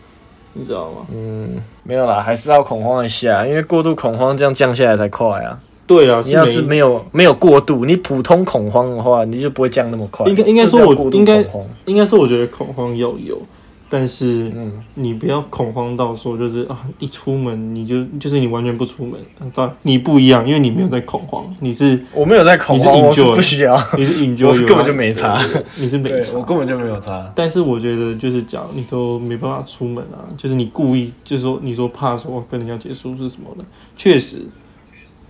[0.54, 1.06] 你知道吗？
[1.12, 5.60] 嗯，没有啦，还是要恐慌一下，因为过度恐慌这样降下来才快啊。
[5.86, 10.26] 对啊，你要是没没有没有过度，你普通恐慌的话，你就不会降那么快。
[10.26, 11.44] 应该应该说我应该
[11.84, 13.40] 应该说，我觉得恐慌要有，
[13.88, 19.14] 但是嗯，你不要恐慌到说就是啊，一出门你就就是你完全不出门。
[19.38, 27.32] 啊当然你不一样，因为你没有在恐慌，你是我没有在恐慌，你是我是不需要，你是 enjoy，我根本就没差对对对你是没对差，我根本就没有差。
[27.34, 33.64] 但是我觉得，就是讲你都没办法出门啊，就是你故意，就是说你说怕说跟人家结束是什么的，
[33.96, 34.46] 确实，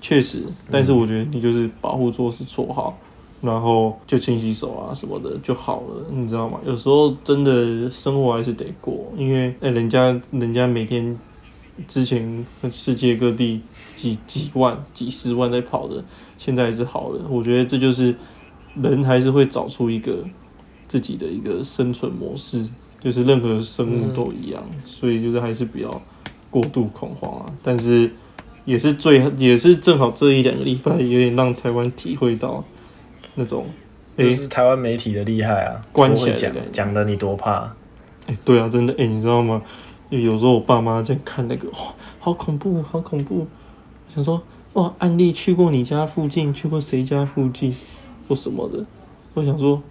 [0.00, 2.98] 确实，但是我觉得你就是保护措施做好，
[3.46, 6.58] 然后就勤洗手啊什么的就好了，你知道吗？
[6.66, 11.18] 有时候真的生活还是得过，因为哎、人家人家每天
[11.86, 13.60] 之前世界各地
[13.94, 16.04] 几几万、几十万在跑的，
[16.36, 17.20] 现在还是好了。
[17.30, 18.14] 我觉得这就是
[18.74, 20.18] 人还是会找出一个
[20.88, 22.68] 自己的一个生存模式，
[23.00, 26.02] 就是任何生物都一样，所以就是还是不要
[26.50, 27.46] 过度恐慌啊。
[27.62, 28.10] 但是
[28.64, 32.64] 也是最也是正好这一两个礼拜，有点让台湾体会到
[33.36, 33.64] 那种，
[34.16, 37.72] 诶、就是台湾媒体的厉害啊，关多会讲讲的你多怕。
[38.26, 39.62] 哎、对啊，真的，哎、你知道吗？
[40.10, 41.76] 有时候我爸妈在看那个，哇，
[42.18, 43.46] 好恐怖，好恐怖。
[44.02, 47.74] 想说，哇，案例去过你家附近，去过谁家附近，
[48.28, 48.84] 或什么的。
[49.34, 49.82] 我想说，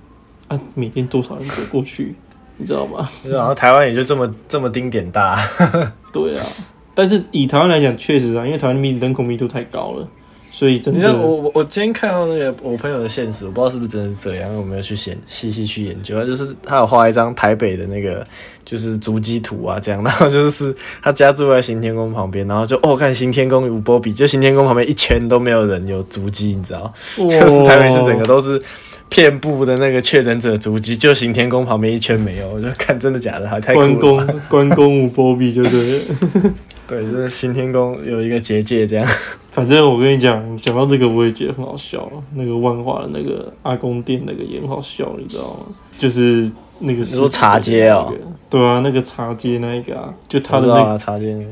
[0.48, 2.16] 啊，每天多少人走过去，
[2.58, 3.08] 你知道吗？
[3.24, 5.46] 然后台湾也就这么这么丁点大，
[6.12, 6.46] 对啊，
[6.94, 10.08] 但是以台湾来讲，确实啊，因为台湾密人口密度太高了，
[10.58, 16.18] 所以真你知道我，我我今天看到那个我朋友的现实，我不知道是不是真的是这样，我没有去细细细去研究。
[16.18, 18.26] 他就是他有画一张台北的那个
[18.64, 28.62] 就是足迹图啊，这样，然后就是他家住在行天宫旁边，然后就哦看行天宫无波比，就行天宫旁边一圈都没有人有足迹，你知道，就是台北市整个都是。
[29.08, 34.00] 遍布的那个确诊者足迹，就行天宫旁边一圈没有，我就看真的假的，还太酷关。
[34.00, 36.02] 公 关公无波比，就对了。
[36.88, 39.08] 对，就是行天宫有一个结界这样。
[39.56, 42.12] 反正我跟你讲，讲到这个我也觉得很好笑。
[42.34, 45.74] 那个万华的那个阿公店那个也很好笑，你知道吗？
[45.98, 51.50] 就是那个你说茶街哦那个对啊，那个茶街那一个啊，就他的那茶街那个。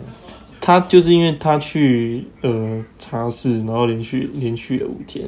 [0.59, 5.23] 他就是因为他去呃茶室，然后连续连续了五天，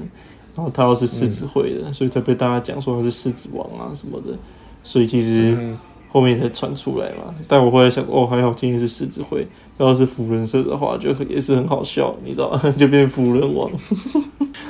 [0.53, 4.38] 然后他又是狮子会的，所以才被大家讲说他是狮子王啊什么的，
[4.83, 5.79] 所以其实嗯
[6.15, 7.36] 后面才传出来嘛。
[7.45, 9.45] 但我后来想，哦，还好今天是狮子会，
[9.78, 12.62] 要是福人社的话，就也是很好笑，你知道吗？
[12.78, 13.69] 就变福人王。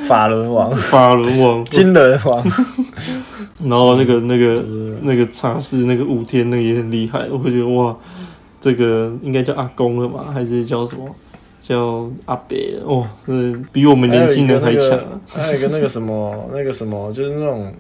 [0.07, 2.43] 法轮王、法轮王，金轮王，
[3.63, 4.63] 然后那个那个
[5.01, 7.95] 那个茶室那个五天那个也很厉害，我会觉得哇，
[8.59, 11.07] 这个应该叫阿公了嘛，还是叫什么
[11.61, 12.85] 叫阿伯了？
[12.87, 15.21] 哇，呃，比我们年轻人还强啊！
[15.27, 17.73] 还有一个那个什么，那个什么，就是那种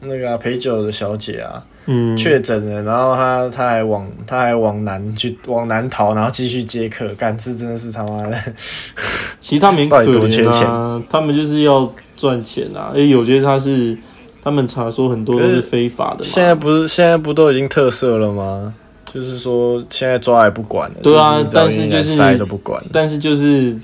[0.00, 8.36] 那个、啊、陪酒的小姐啊，嗯，确诊了，然后她她还往她还往南去往南逃，然后继续接客，干这真的是他妈的，
[9.40, 13.96] 其实他们 很可怜啊，他们就是要赚钱啊，而且有些他是
[14.42, 18.74] 他们查说很多都是非法的嘛，现在不是现在不都已经特色了吗？
[19.12, 23.76] 就是说现在抓也不管了，对啊但是就是塞都不管，但是就是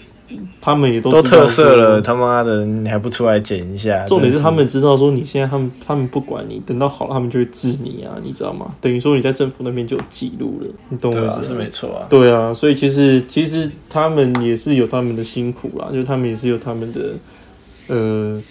[0.60, 4.04] 他们也都都特色了，他妈的你还不出来剪一下？
[4.04, 8.74] 重点是他们知道说你现在他们他们不管你，等到好了他们就会治你啊，你知道吗？
[8.80, 11.58] 等于说你在政府那边就有记录了，你懂我对啊是意思吗？
[11.60, 17.14] 没错啊，对啊，所以其实其实他们也是有他们的辛苦啦，就是他们也是有他们的
[17.88, 18.42] 呃，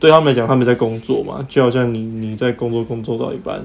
[0.00, 3.64] 对他们来讲他们在工作嘛，就好像你你在工作工作到一半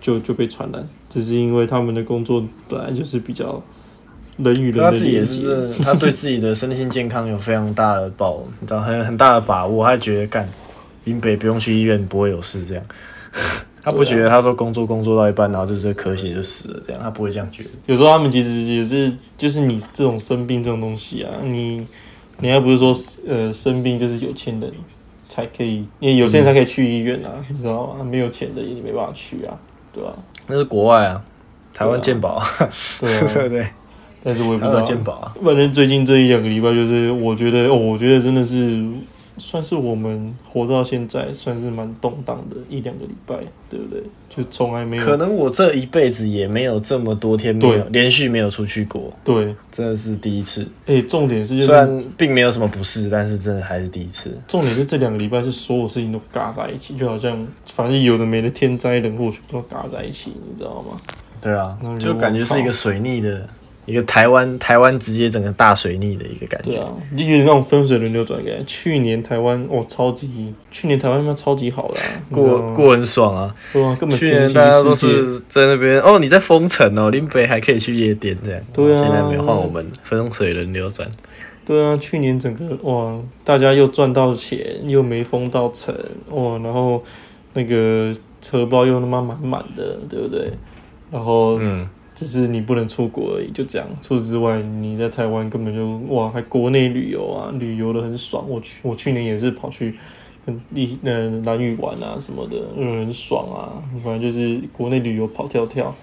[0.00, 3.62] 就就被传染，只是因为他们的工作本来就是比较
[4.44, 5.24] 人与人的他自己也。
[5.24, 10.48] 是，他对自己的身心健康有非常大的保，你知道很很大的把握，他觉得干
[11.04, 12.84] 林北不用去医院不会有事这样。
[13.82, 17.70] 他不觉得他说工作工作到一半，然后就是咳血就死了这样，他不会这样觉得。
[17.86, 21.86] 有时候他们其实也是，就是你这种生病这种东西啊，你
[22.40, 22.94] 你还不是说
[23.26, 24.70] 呃生病就是有钱人
[25.30, 28.04] 才可以，因为有钱人才可以去医院啊，你知道吗？
[28.04, 29.56] 没有钱的你没办法去啊，
[29.94, 30.12] 对吧、
[30.46, 31.22] 那是国外啊，
[31.72, 32.42] 台湾健保，
[33.00, 33.66] 对啊， 对不对？
[34.22, 38.84] 但是我也不知道有健保啊，反正最近这一两个礼拜，就是我觉得，哦，我觉得真的是
[39.38, 43.36] 算是我们活到现在，算是蛮动荡的一两个礼拜，
[43.70, 44.02] 对不对？
[44.28, 50.64] 就从来没有可能我这一辈子也没有这么多天没有连续没有出去过，对，真的是第一次。
[50.86, 54.30] 哎、重点是就是虽然并没有什么不适，但是真的还是第一次。
[54.46, 61.00] 重点是这两个礼拜是所有事情都嘎在一起，就好像反正有的没的天灾人祸全部都嘎在一起，你知道吗？
[61.42, 63.48] 对啊，就感觉是一个水逆的，
[63.86, 66.70] 一个台湾台湾直接整个大水逆的一个感觉。
[66.70, 68.62] 对啊，就有点那种分水轮流转感觉。
[68.64, 73.54] 去年台湾哦超级，去年台湾他妈超级好的、啊，你知道吗过过很爽啊！
[73.72, 74.94] 对啊，根本去年大家都。
[74.94, 78.60] 是在那边哦，你在封城哦，林北还可以去夜店这样。
[78.72, 81.10] 对啊现在没有换我们分水轮流转。
[81.64, 85.94] 对啊，去年整个哇，大家又赚到钱，又没封到城，
[86.30, 87.02] 哇，然后
[87.54, 90.52] 那个车包又他妈满满的，对不对？
[91.10, 91.88] 然后嗯，
[92.26, 93.88] 只是你不能出国而已，就这样。
[94.02, 98.44] 除此之外，你在台湾根本就哇，还国内旅游啊，旅游的很爽。
[98.48, 99.94] 我去，我去年也是跑去
[100.44, 103.82] 很丽呃蓝屿玩啊什么的，嗯，很爽啊。
[104.04, 105.94] 反正就是国内旅游跑跳跳，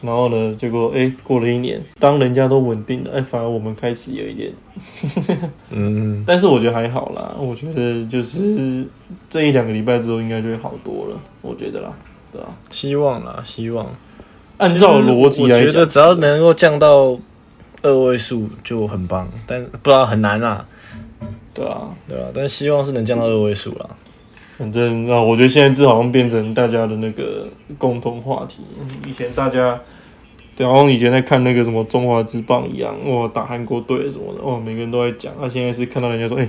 [0.00, 4.52] 然后呢，结果哎、过了一年，当人家都稳定了，哎、反而我们开始有一点，
[5.70, 8.86] 嗯， 但是我觉得还好啦，我觉得就是
[9.28, 11.94] 这一两个礼拜之后应该就会好多了，我觉得啦，
[12.32, 13.86] 对吧、希望啦，希望。
[14.58, 17.18] 按照逻辑来讲，我觉得只要能够降到
[17.82, 20.64] 二位数就很棒，但不知道很难啦，
[21.52, 23.88] 对啊，对啊、但希望是能降到二位数啦。
[24.58, 28.62] 反正啊，我觉得现在这好像变成大家的那个共同话题。
[29.06, 29.78] 以前大家，
[30.56, 35.30] 对，好像以前在看那个什么中华之棒一样，哇，打韩国队什么的，哦，每个人都在讲。
[35.34, 36.48] 啊，现在是看到人家说，哎、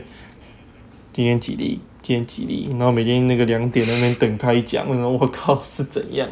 [1.11, 6.25] 今天几例，今天几例，然后每天那个两点那边等开奖，然后我靠是怎样？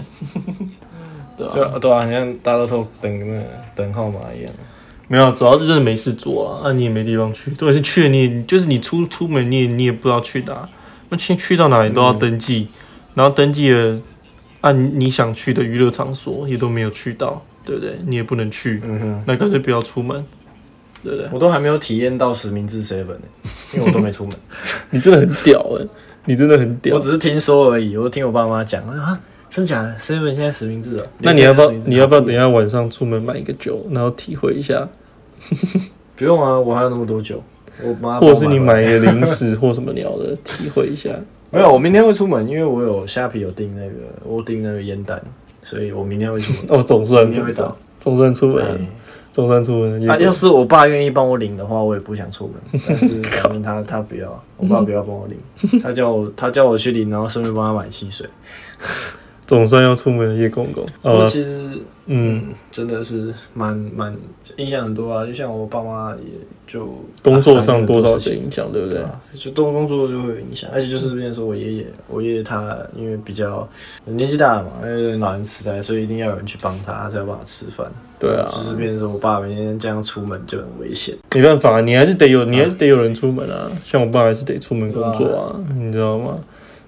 [1.37, 3.41] 对啊，就对啊，很像大乐透等那个
[3.75, 4.51] 等号码一样。
[5.07, 10.67] 没有，主要是真的没事做啊，啊，你也没地方去，对，是去了你也就是你出出门你也你也不知道去哪，
[11.09, 12.69] 那去去到哪里都要登记，
[13.13, 14.01] 然后登记了，
[14.61, 17.99] 按你想去的娱乐场所也都没有去到，对不对？
[18.07, 20.25] 你也不能去，嗯哼，那干脆不要出门，
[21.03, 21.29] 对不对？
[21.31, 23.21] 我都还没有体验到实名制 seven 呢，
[23.73, 24.35] 因为我都没出门，
[24.89, 25.85] 你真的很屌哎、
[26.25, 26.99] 你真的很屌我。
[26.99, 27.95] 只是听说而已。
[27.95, 29.19] 我听我爸妈讲，啊，
[29.55, 31.07] 真假的 seven 现在实名制了。
[31.19, 34.85] 那你要不要连 7-Eleven 实名制你要不要等一下晚上出门买一个酒，然后体会一下，
[36.17, 37.41] 不用啊，我还有那么多酒。
[37.81, 41.09] 我妈 或者是你买一个零食或什么鸟的，体会一下。
[41.51, 45.21] 没有，我明天会出门，因为我有虾皮有订那个，我订那个烟弹，
[45.63, 46.77] 所以我明天会出门。
[46.77, 47.77] 哦，总算明天会总算。
[47.97, 48.87] 总算出门
[49.31, 50.13] 总算出门了。
[50.13, 52.81] 啊，要是我爸愿意帮我领的话，我也不想出门。
[52.85, 58.27] 但是反正他他不要，我爸不要帮我领，他叫我他叫我去领，然后顺便帮他买汽水。
[59.47, 60.85] 总算要出门了，叶公公。
[61.01, 61.69] 好我了，其实
[62.07, 64.15] 嗯，真的是蛮蛮
[64.57, 66.19] 影响很多啊，就像我爸妈也
[66.67, 66.87] 就
[67.23, 68.15] 工作上多少。
[68.17, 69.01] 的影响，对不对
[69.33, 73.67] 就动工作就会有影响，而且就是变成说我爷爷，我爷爷他因为比较
[74.05, 77.87] 年纪大了嘛，因为老人痴呆，所以一定要有人去帮他，他才有办法吃饭。
[78.17, 81.13] 对啊，就是变成说我爸每天这样出门就很危险。
[81.35, 83.69] 没办法，你还是得有，你还是得有人出门啊。
[83.83, 86.37] 像我爸还是得出门工作啊，你知道吗？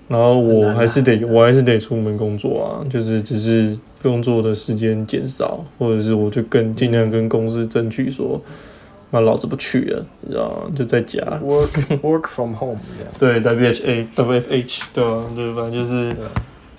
[0.07, 2.85] 然后我还是得，我还是得出门工作啊。
[2.89, 8.41] 就是只是工作的时间减少，或者是我就更尽量跟公司争取说，
[9.11, 10.71] 那老子不去了，你知道吗？
[10.75, 11.19] 就在家。
[11.43, 13.41] Work work from home 这样。
[13.41, 16.15] 对，WHA、WFH，对啊，对，反正就是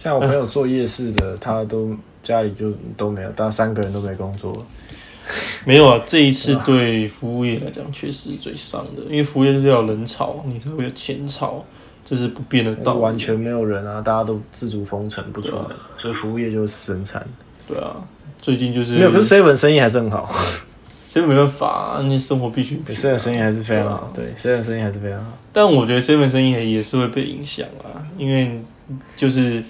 [0.02, 4.64] 像我朋友做夜市的，他都家里就都没有，大家三个人都没工作。
[5.66, 11.62] 没有啊，这一次对服务业来讲确实是最伤的，因为服务业就是要有人潮，你才会有钱潮，
[12.08, 13.00] 这是不变的道理。
[13.00, 15.64] 完全没有人啊，大家都自主封城不出门，
[15.98, 17.26] 所以服务业就是死很惨。
[17.66, 17.96] 对啊，
[18.40, 20.32] 最近就是没有，可是 seven 生意还是很好。
[21.06, 25.32] 谁没办法啊，你生活必须品啊，seven 生意还是非常好，对，seven 生意还是非常好。
[25.52, 28.62] 但我觉得 seven 生意也是会被影响啊，因为
[29.16, 29.62] 就是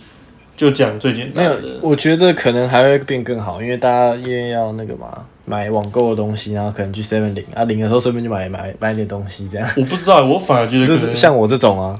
[0.56, 9.68] 就讲最简没有单的，，我觉得可能还会变更好，因为大家因为要那个嘛，买网购的东西，然后可能去 seven 领啊，领的时候顺便就买买买点东西，这样。
[9.76, 11.98] 我不知道，我反而觉得就是像我这种啊，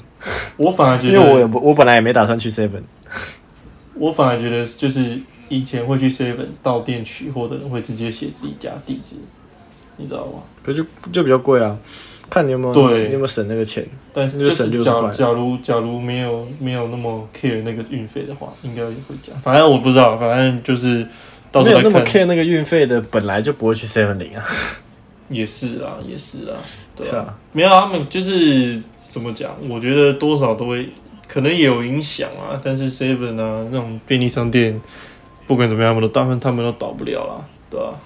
[0.56, 2.82] 我反而觉得因为我也，不我本来也没打算去 seven，
[3.94, 9.16] 我反而觉得就是以前会去 seven 到店取货的人会直接写自己家地址，
[9.96, 10.42] 你知道吗？
[10.62, 11.76] 可就就比较贵啊，
[12.28, 13.84] 看你有没有对你有没有省那个钱。
[14.12, 19.38] 但是就省就是60块假假如假如没有没有那么 care 那个运费的话，应该也会讲。
[19.40, 21.06] 反正我不知道，反正就是
[21.50, 22.22] 到没有那么时候再看。
[22.22, 24.44] care 那个运费的，本来就不会去 seven 零啊。
[25.28, 26.56] 也是啊，也是啊，
[26.96, 29.54] 对啊，啊，没有他们就是怎么讲？
[29.68, 30.88] 我觉得多少都会
[31.26, 32.58] 可能也有影响啊。
[32.62, 34.80] 但是 Seven 啊那种便利商店，
[35.46, 38.00] 不管怎么样，他们都大部分他们都倒不了啦，对吧、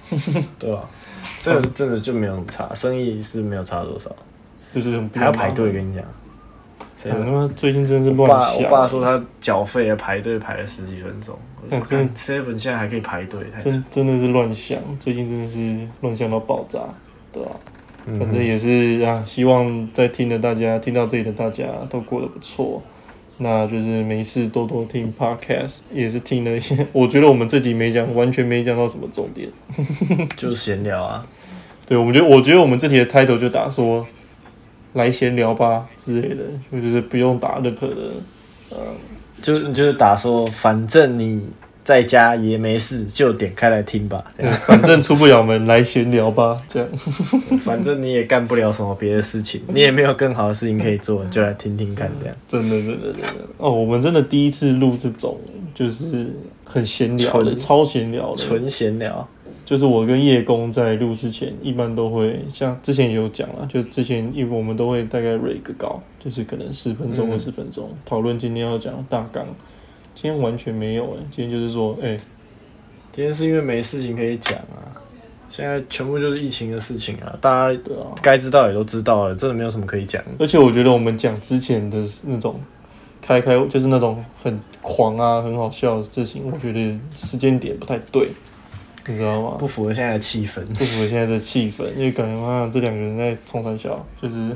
[0.58, 0.88] 对吧？
[1.38, 4.10] 这个是真的就没有差，生意是没有差多少，
[4.74, 6.04] 就是很还要排队，跟你讲。
[7.10, 8.38] 他妈最近真的是乱想。
[8.38, 16.80] 爸我爸说他缴费啊排队排了十几分钟，我说嗯看 seven 现在还可以排队，真真的是乱想，最近真的是乱想到爆炸，
[17.32, 17.50] 对吧、
[18.06, 22.82] 嗯反正也是啊，希望在听的大家听到这里的大家都过得不错。
[23.38, 26.86] 那就是没事多多听 podcast，也是听了一些。
[26.92, 29.48] 我觉得我们这集没讲，完全没讲到什么重点。
[30.36, 31.26] 就是闲聊啊。
[31.84, 34.06] 对，我们觉得，我觉得我们这集的 title 就打说
[34.94, 37.94] 来闲聊吧之类的，我就是不用打任何的。
[39.40, 41.42] 就是你就是打说，反正你
[41.82, 44.22] 在家也没事，就点开来听吧。
[44.64, 46.88] 反正出不了门，来闲聊吧，这样。
[47.58, 52.36] 反正你也干不了什么别的事情， 你也没有更好的事情可以做，就来听听看这样。
[52.46, 53.28] 真的，真的，真的。
[53.58, 55.36] 哦，我们真的第一次录这种，
[55.74, 56.28] 就是
[56.64, 58.36] 很闲聊的，超闲聊的。
[58.36, 59.28] 纯闲聊，
[59.72, 69.46] 就是我跟叶公在录之前，一般都会像之前也有讲了，就之前因为我们都会大概 r 个稿，就是可能十分钟嗯二十分钟讨论今天要讲的大纲。
[70.14, 72.18] 今天完全没有哎、今天就是说，哎、
[73.10, 74.92] 今天是因为没事情可以讲啊，
[75.48, 77.80] 现在全部就是疫情的事情啊，大家。
[78.22, 80.22] 该知道也都知道了，真的没有什么可以讲。
[80.38, 82.60] 而且我觉得我们讲之前的那种
[83.22, 88.28] 开开，就是那种很狂啊、很好笑的事情，我觉得时间点不太对，
[89.06, 89.56] 你知道吗？
[89.58, 90.64] 不符合现在的气氛。
[90.66, 94.50] 不符合现在的气氛，因为感觉好像这两个人在冲三笑，就是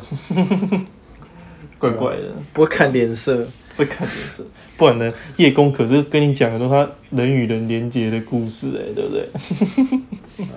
[1.79, 4.45] 怪怪的，不会看脸色，会看脸色。
[4.77, 9.29] 不然呢，叶公可是跟你讲很多他人与人连接的故事、哎，对不对？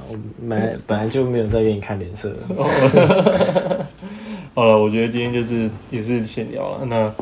[0.10, 0.18] 我
[0.48, 2.36] 本来本来就没有在给你看脸色。
[4.54, 6.86] 好了，我觉得今天就是也是闲聊了。
[6.86, 7.14] 那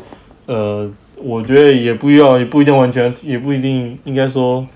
[0.46, 4.66] 呃，我觉得也不要，也不一定完全，也不一定应该说，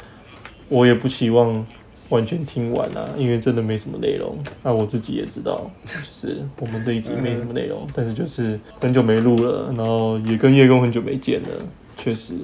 [0.68, 1.66] 我也不期望
[2.12, 4.36] 完全听完啊，因为真的没什么内容。
[4.62, 11.48] 那我自己也知道，就是我们这一集没什么内容，但是就是很久没录了，然后也跟叶公很久没见了，
[11.96, 12.34] 确实。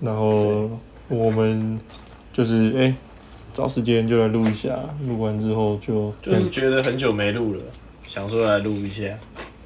[0.00, 0.70] 然后
[1.08, 1.78] 我们
[2.32, 2.94] 就是哎、
[3.52, 4.78] 找时间就来录一下，
[5.08, 7.60] 录完之后就就是觉得很久没录了，
[8.06, 9.04] 想说来录一下。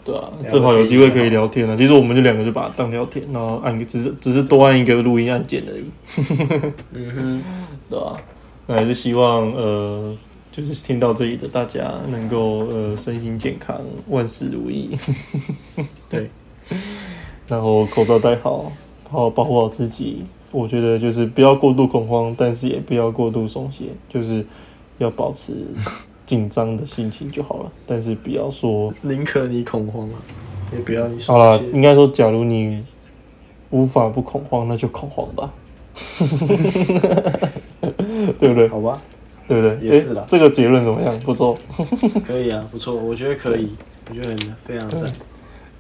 [0.05, 1.75] 对啊，正好有机会可以聊天了。
[1.77, 5.85] 其实我们就两个就把它当聊天，然后按一个只是只是多按一个录音按键而已，
[6.93, 7.43] 嗯哼
[7.89, 8.13] 对吧、
[8.67, 10.17] 那还是希望呃，
[10.51, 14.97] 就是听到这里的大家能够呃身心健康，万事如意，
[16.09, 16.31] 对，
[17.47, 18.73] 然后口罩戴好，
[19.11, 20.25] 好好保护好自己。
[20.51, 24.47] 我觉得就是不要过度恐慌，但是也不要过度松懈，就是
[24.99, 25.53] 要保持
[26.25, 27.73] 紧张的心情就好了。
[27.85, 30.15] 但是不要说宁可你恐慌啊，
[30.73, 32.85] 也不要你好了，应该说，假如你
[33.71, 35.53] 无法不恐慌，那就恐慌吧，
[38.45, 38.69] 对不对？
[38.69, 39.01] 好吧，
[39.49, 39.79] 对不对？
[39.89, 41.19] 也是啦诶这个结论怎么样？
[41.21, 41.57] 不错。
[42.27, 43.75] 可以啊，不错，我觉得可以，
[44.11, 45.11] 我觉得很非常赞。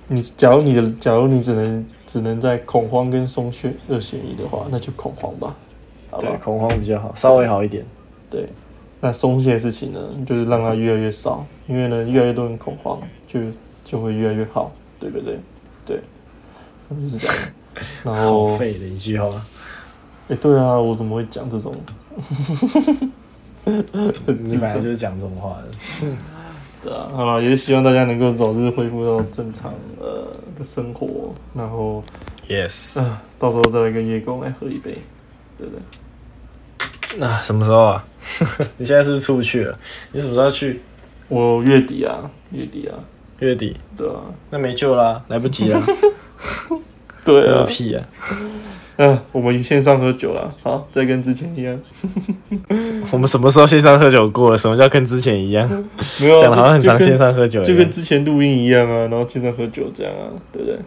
[0.09, 5.55] 你假如你的，假如你只能只能在恐慌跟松懈二选一的话，那就恐慌吧，
[6.11, 6.37] 好吧对，？
[6.39, 7.85] 恐慌比较好，稍微好一点。
[8.31, 8.49] 对。
[9.01, 12.99] 那松懈的事情呢，就是让它越来越少，因为呢，越来越多人恐慌，
[13.29, 13.41] 就
[13.85, 15.39] 就会越来越好，对不对？
[15.85, 16.01] 对，
[16.91, 17.37] 就是这样。
[18.03, 19.29] 然后 好，废的一句话，
[20.29, 21.75] 哎、对啊，我怎么会讲这种？
[23.65, 25.69] 你本来就是讲这种话的。
[26.83, 32.05] 对啊，好了，也是希望大家能够早日恢复到正常呃的生活，然后
[32.49, 34.99] Yes，啊，到时候再来跟叶公来喝一杯，
[35.57, 35.81] 对不对？
[37.19, 38.05] 那什么时候啊？
[38.79, 39.79] 你现在是不是出不去了？
[40.13, 40.83] 你什么时候要去？
[41.29, 42.99] 我月底啊，月底啊，
[43.39, 43.75] 月底？
[43.97, 45.81] 对啊，那没救啦，来不及了。
[47.25, 48.05] 对个啊，屁啊！
[48.97, 51.79] 嗯、 我们线上喝酒了，好，再跟之前一样，
[53.11, 54.59] 我们什么时候线上喝酒过了？
[54.59, 55.69] 什么叫跟之前一样？
[56.21, 57.63] 没有啊，讲的好像很常线上喝酒。
[57.63, 60.79] 就跟之前录音一样啊，然后线上喝酒这样啊，对不对？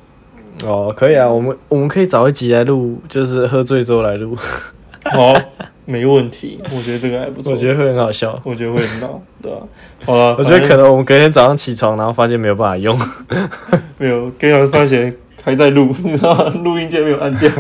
[0.66, 4.36] 哦，可以啊，我们我们可以找一集来录，就是喝醉之后来录，
[5.04, 5.40] 好，
[5.86, 8.42] 没问题，我觉得这个还不错，我觉得会很好笑。
[8.44, 9.60] 我觉得会很闹，对吧、
[10.04, 12.98] 好了，我觉得可能我们隔天早上起床，然后发现没有办法用，
[14.00, 16.50] 没有，跟小发现还在录，你知道吗？
[16.64, 17.52] 录音键没有按掉。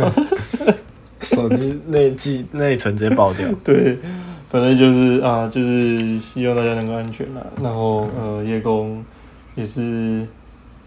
[1.87, 3.47] 内记内存直接爆掉。
[3.63, 3.97] 对，
[4.49, 7.41] 反正就是啊，就是希望大家能够安全啦。
[7.61, 9.03] 然后呃，叶公
[9.55, 10.25] 也是，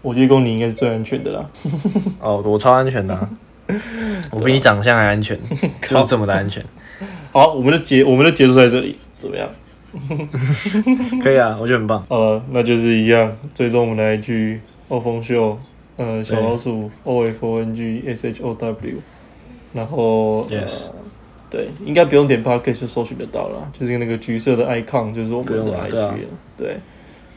[0.01, 1.49] 我叶公你应该是最安全的啦。
[2.19, 3.29] 哦，我超安全的啊、
[4.31, 5.39] 我比你长相还安全，
[5.87, 6.63] 就是这么的安全。
[7.31, 9.49] 好，我们的结我们的结束在这里，怎么样？
[11.21, 12.03] 可以啊，我觉得很棒。
[12.09, 15.57] 好了，那就是一样，最终我们的 IG 欧风秀，
[15.97, 18.97] 呃，小老鼠 O F O N G S H O W，
[19.73, 20.95] 然后 Yes 呃，
[21.49, 26.77] 对，应该不用点 Podcast 就搜寻得到了，就是那个橘色的 icon 就是我们的了对啊 IG 了，对，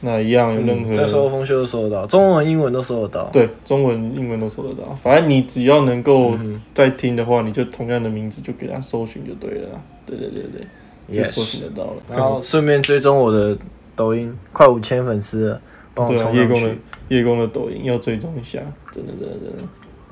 [0.00, 3.30] 那一样有任何、嗯在搜风秀都搜得到，中文、英文都搜得到。
[3.32, 4.94] 对，中文、英文都搜得到。
[4.94, 9.82] 反正你只要能够嗯在听的话，你就同样的名字就给他搜寻就对了。
[10.04, 12.02] 对对对对，也搜寻得到了。
[12.10, 13.56] 然后顺便追踪我的
[13.96, 15.60] 抖音，快五千粉丝了，
[15.94, 16.78] 帮我冲上叶公的去。
[17.08, 18.58] 叶公的抖音要追踪一下，
[18.92, 19.62] 真的真的真的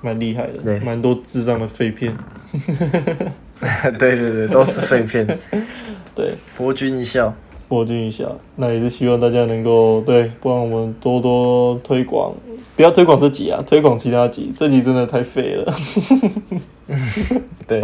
[0.02, 2.14] 蛮厉害的，对蛮多智障的废片。
[3.98, 5.26] 对对对，都是废片，
[6.14, 7.34] 对，博君一笑。
[7.72, 12.30] 破镜一下，那也是希望大家能够对帮我们多多推广，
[12.76, 15.74] 不要推广这集啊，推广其他集，这集真的太废了。
[17.66, 17.80] 对，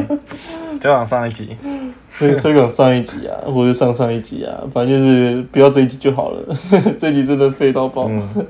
[0.78, 1.57] 推广上一集。
[2.18, 6.55] 推推广上一集啊，或者上上一集啊，反正就是不要这一集就好了。
[6.99, 8.47] 这集真的废到爆，嗯，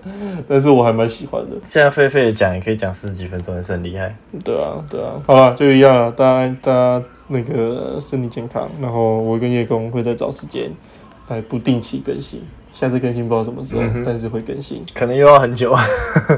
[0.49, 1.57] 但是我还蛮喜欢的。
[1.63, 4.13] 现在废废的讲也可以讲四十几分钟，也是很厉害。
[4.43, 6.11] 对啊，对啊，好了，就一样了。
[6.11, 10.71] 大家大家那个身体健康，然后我跟叶公会再找时间
[11.29, 12.43] 来不定期更新。
[12.71, 14.83] 下次更新不知道什么时候，嗯但是会更新。
[14.95, 15.75] 可能又要很久。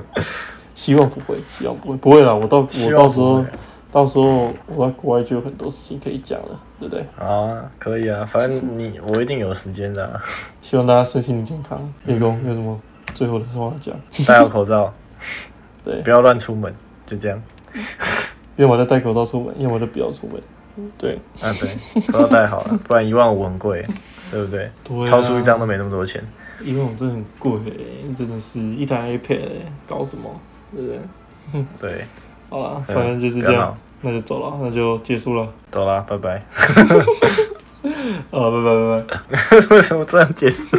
[0.74, 2.32] 希望不会，希望不会，不会啦。
[2.32, 3.44] 我到我到时候
[3.90, 7.04] 到时候我在国外就有很多事情可以讲了，对不对？
[7.18, 10.22] 啊，可以啊，反正你我一定有时间的啊、
[10.62, 11.92] 希望大家身心灵健康。
[12.06, 12.80] 叶公有什么
[13.12, 13.94] 最后的话讲？
[14.26, 14.94] 戴好口罩，
[15.84, 16.72] 对不，要乱出门，
[17.04, 17.42] 就这样。
[18.56, 20.40] 要么就戴口罩出门，要么就不要出门。
[20.96, 23.84] 对，啊，对，口罩戴好了，不然一万五很贵，
[24.30, 24.70] 对不对？
[24.84, 26.22] 对啊超出一张都没那么多钱。
[26.62, 30.28] 因为我真的很贵欸，真的是一台 iPad 欸搞什么？
[30.74, 31.00] 对不对？
[31.80, 32.04] 对，
[32.50, 35.48] 好啦，反正就是这样那就走了，那就结束了。
[35.70, 36.38] 走啦，拜拜。
[38.30, 39.16] 好，拜拜拜
[39.50, 39.58] 拜。
[39.76, 40.76] 为什么这样结束？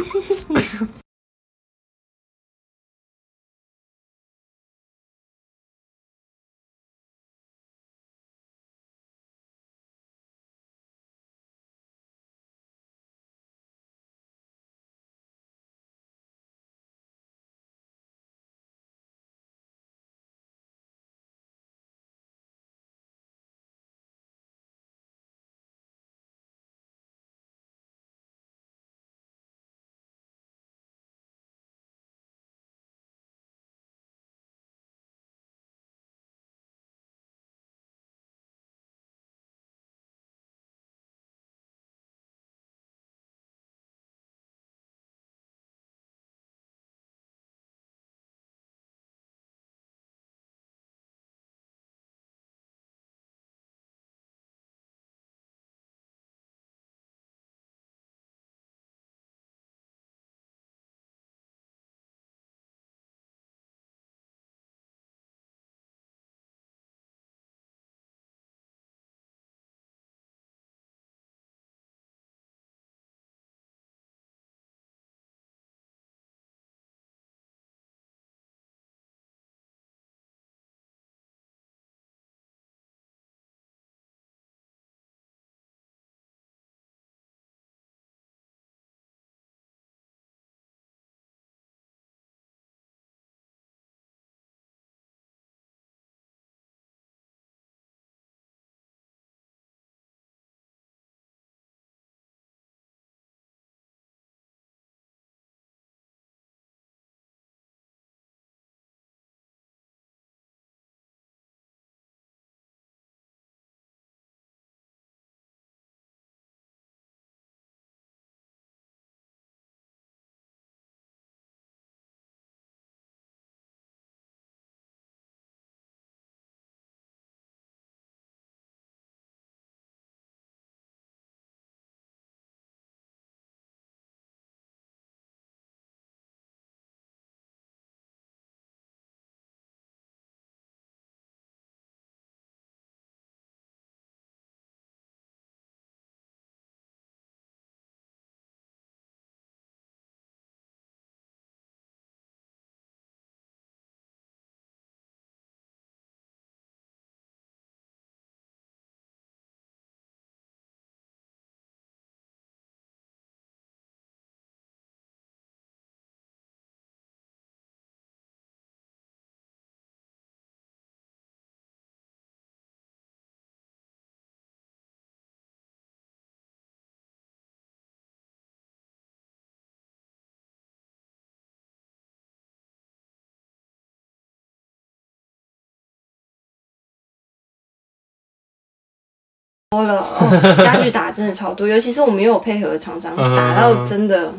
[189.72, 190.28] 多了哦，
[190.62, 194.30] 家具打真的超多，尤其是我们又有配合厂商嗯打到真的，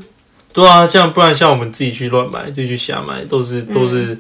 [0.54, 4.16] 对啊，像不然像我们自己去乱买，自己去瞎买，都是都是、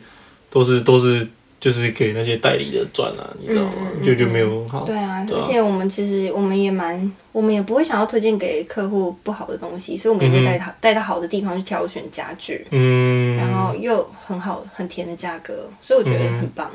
[0.49, 1.27] 都是都是
[1.59, 3.71] 就是给那些代理的赚啊，你知道吗？
[4.03, 4.85] 就就没有很好。
[4.85, 16.67] 对啊，而且我们其实我们也蛮，我们也不会想要推荐给客户不好的东西，所以我们也会带他带到好的地方去挑选家具，嗯，然后又很好很甜的价格，所以我觉得很棒。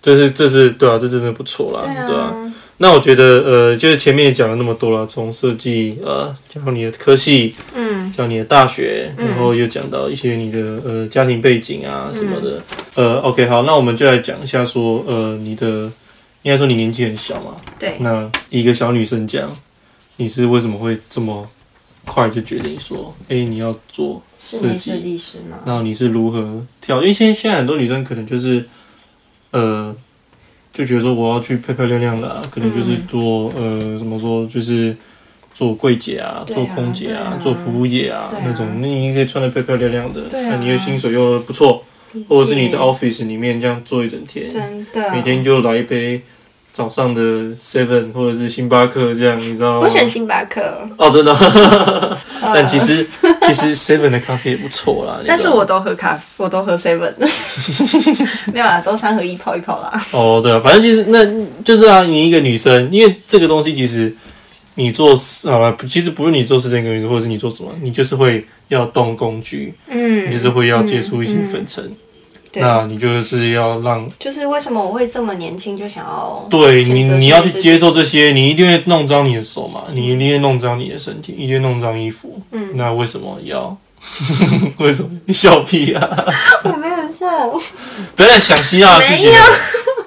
[0.00, 2.14] 这是这是对啊，这真的不错啦，对。
[2.14, 12.62] 啊，那我觉得呃，就是前面也讲了那么多了，从设计呃讲到你的科系，嗯讲你的大学，嗯然后又讲到一些你的呃家庭背景啊什么的。
[12.94, 15.90] 呃，OK，好，那我们就来讲一下说呃你的，
[16.42, 19.50] 应该说你年纪很小嘛，对，那一个小女生讲，
[20.16, 21.48] 你是为什么会这么
[22.04, 25.00] 快就决定说，哎、你要做设室内设计？
[25.00, 27.00] 计师嘛，然后你是如何跳？
[27.00, 28.64] 因为现在现在很多女生可能就是，
[29.52, 29.94] 呃，
[30.74, 34.94] 就觉得说我要去漂漂亮亮的、啊，可能就是做、呃怎么说，就是
[35.54, 37.40] 做柜姐啊，啊做空姐啊，啊。
[37.40, 38.36] 做服务业啊啊。
[38.44, 41.84] 那种，那你可以穿的漂漂亮亮的，那你的薪水又不错，
[42.28, 45.12] 或者是你在 office 里面这样做一整天，真的。
[45.12, 46.20] 每天就来一杯
[46.74, 47.20] 早上的
[47.56, 49.80] Seven 或者是星巴克这样，你知道吗？
[49.84, 50.60] 我选星巴克，
[50.98, 51.32] 哦，真的。
[52.42, 53.06] 但其实
[53.42, 55.20] 其实 Seven 的咖啡也不错啦。
[55.24, 57.12] 但是我都喝咖啡，我都喝 seven，
[58.52, 60.04] 没有啦，都三合一泡一泡啦。
[60.10, 61.24] 哦，对啊，反正其实那
[61.62, 64.12] 就是啊，你一个女生，因为这个东西其实
[64.74, 65.12] 你做
[65.48, 71.94] 啊，其实不是你做事情或者是你做什么，你就是会要动工具，嗯，你就是会要接触一些粉尘，对，
[72.60, 83.76] 那你就是要让就是为什么我会这么年轻就想要对你你要去接受这些，你一定会弄脏你的手嘛，你一定会弄脏你的身体，一定会弄脏衣服，嗯，那为什么要？
[84.76, 86.26] 为什么你笑屁啊？
[86.64, 87.26] 我没有笑。
[88.14, 89.32] 不要再想希腊的事情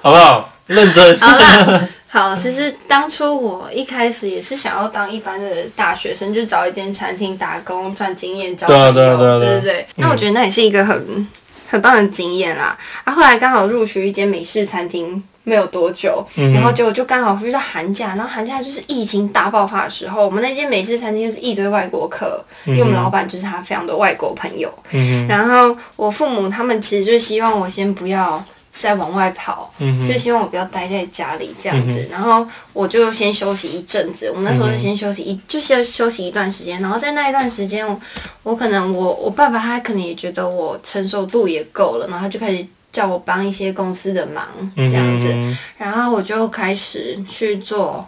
[0.00, 0.52] 好不好？
[0.66, 1.18] 认真。
[1.18, 9.86] 好啦，好，其实当初我一开始也是想要当一般的大学生，就找一间餐厅打工赚经验交朋友，对啊对对对。
[9.96, 11.26] 那我觉得那也是一个很
[11.68, 12.76] 很棒的经验啦。
[13.04, 15.22] 啊，后来刚好入学一间美式餐厅。
[15.44, 28.44] 没有多久，嗯然后结果就刚好遇到寒假，然后寒假就是疫情大爆发的时候，我们那间美式餐厅就是一堆外国客，因为我们老板就是他非常多外国朋友，嗯，然后我父母他们其实就希望我先不要
[28.78, 34.30] 再往外跑，嗯，就希望我不要待在家里这样子，然后我就先休息一阵子。
[34.34, 36.80] 我那时候就先休息一，就先休息一段时间。
[36.80, 38.00] 然后在那一段时间，我
[38.42, 48.06] 我可能我我爸爸他可能也觉得我承受度也够了，然后他就开始叫我帮一些公司的忙这样子，嗯然后我就开始去做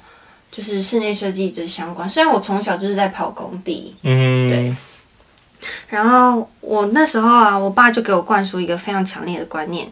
[0.50, 2.08] 就是室内设计这相关。
[2.08, 4.74] 虽然我从小就是在跑工地，嗯，对
[5.88, 9.86] 然后我那时候啊，我爸就给我灌输一个非常强烈的观念：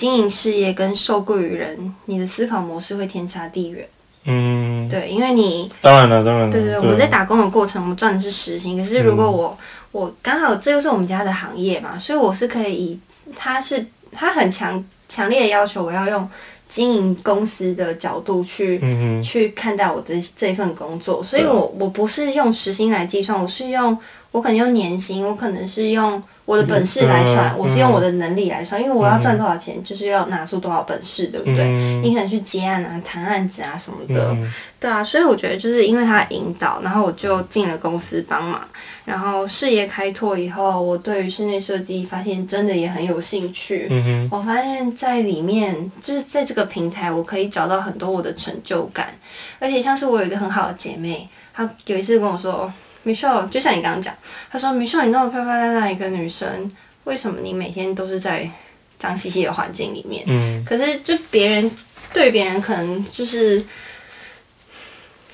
[0.00, 3.86] 经营事业跟受雇于人，你的思考模式会天差地远。
[4.24, 8.78] 嗯，对，因为你当然了，当然了，对对对，我们在打工的过程，我们赚的是时薪。
[8.78, 9.54] 可是如果我、
[9.92, 13.00] 我刚好这又是我们家的行业嘛，所以我是可以以
[13.36, 16.26] 他是他很强强烈的要求，我要用
[16.66, 23.98] 经营公司的角度去、嗯去看待我的这份工作，所以我我不是用时薪来计算，我是用
[24.30, 31.62] 我可能用年薪，我可能是用我的本事来算，嗯我是用我的能力来算，因为我要赚多少钱，就是要拿出多少本事，对不对？
[31.62, 32.02] 嗯。
[32.02, 34.52] 你可能去接案啊、谈案子啊什么的，嗯。
[34.80, 38.60] 对啊，所以我觉得就是因为他的引导，然后我就进了公司帮忙，
[39.04, 43.86] 然后事业开拓以后，我对于室内设计发现真的也很有兴趣。
[43.88, 49.14] 嗯我发现在里面，就是在这个平台，我可以找到很多我的成就感，
[49.60, 52.72] 而且像是我有一个很好的姐妹，她有一次跟我说
[53.04, 54.14] ，Michelle，就像你刚刚讲，
[54.50, 56.70] 他说 Michelle，你那么漂漂亮亮一个女生，
[57.04, 58.50] 为什么你每天都是在
[58.98, 60.24] 脏兮兮的环境里面？
[60.26, 61.70] 嗯可是就别人
[62.12, 63.64] 对别人可能就是。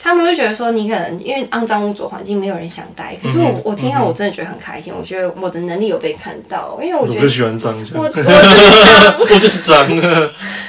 [0.07, 8.05] 他们会觉得说你可能因为肮脏污浊环境没有人想待，可是我、我听到我真的觉得很开心，我觉得我的能力有被看到，因为我觉得喜欢脏，我
[9.19, 9.85] 我就是脏，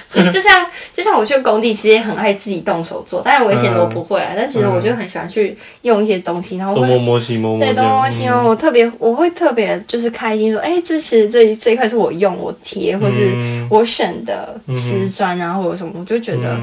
[0.10, 13.68] 我就是脏，就就像就像我去工地，其实也很爱自己动手做，当然危险的我不会啊，但其实我就很喜欢去用一些东西，然后会东摸摸西摸摸对，东摸西摸，我特别我会特别就是开心说，哎、这其实这一这一块是我用我贴，或是嗯。
[13.70, 16.58] 我选的瓷砖啊，或者什么，我就觉得。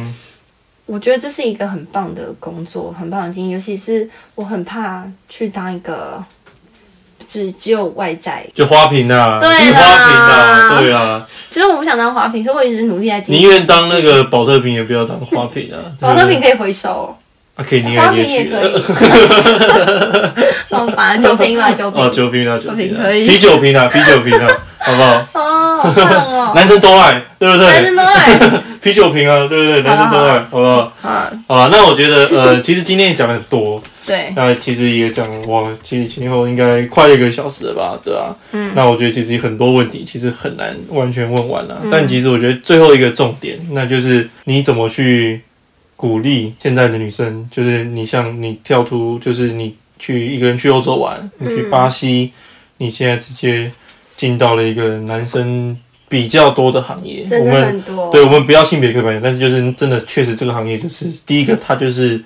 [0.86, 6.22] 嗯我觉得这是一个很棒的工作，很棒的经历，尤其是我很怕去当一个
[7.26, 15.80] 只只有外在，就花瓶啊，对就是花瓶啊，啦对啊，其实我不想当花瓶，所以我一直努力在经营宁愿当那个保特瓶，也不要当花瓶啊。
[15.98, 17.16] 保特瓶可以回收，
[17.56, 20.34] 啊，可以捏花来捏去瓶也可以的。。
[20.68, 22.02] 好烦，酒瓶啦，酒瓶。
[22.04, 24.46] 哦，酒瓶啊，酒瓶啊，酒瓶可以啤酒瓶啊，啤酒瓶啊，
[24.80, 25.26] 好不好？
[25.84, 26.52] 哦，好棒哦！
[26.56, 27.66] 男生都爱，对不对？
[27.66, 28.62] 男生都爱。
[28.80, 29.82] 啤酒瓶啊，对不对？
[29.82, 30.92] 男生都爱，好不好？
[31.02, 38.34] 啊，好了，那我觉得呃， 其实今天也讲了很多，对，那其实也讲哇，其实前后应该快一个小时了吧，对啊。
[38.52, 38.72] 嗯。
[38.74, 45.40] 那我觉得其实很多问题其实很难完全问完啊，但其实我觉得最后一个重点，那就是你怎么去
[45.96, 52.32] 鼓励现在的女生，就是你像你跳出，就是你去一个人去欧洲玩，你去巴西，
[52.76, 53.70] 你现在直接
[54.16, 55.76] 进到了一个男生
[56.08, 58.10] 比较多的行业，真的我们很多。
[58.10, 62.22] 对，我们不要性别刻板印象，但是就是真的，确实这个行业就是第一个，它就是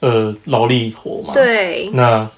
[0.00, 1.32] 呃劳力活嘛。。
[1.32, 2.28] 对，那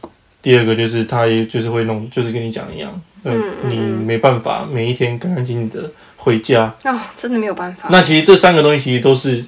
[0.42, 6.74] 第二个就是它也就是会弄，就是跟你讲一样，呃、嗯嗯你没办法每一天干干净净的回家。
[6.84, 7.88] 哦，真的没有办法。
[7.90, 9.42] 那其实这三个东西其实都是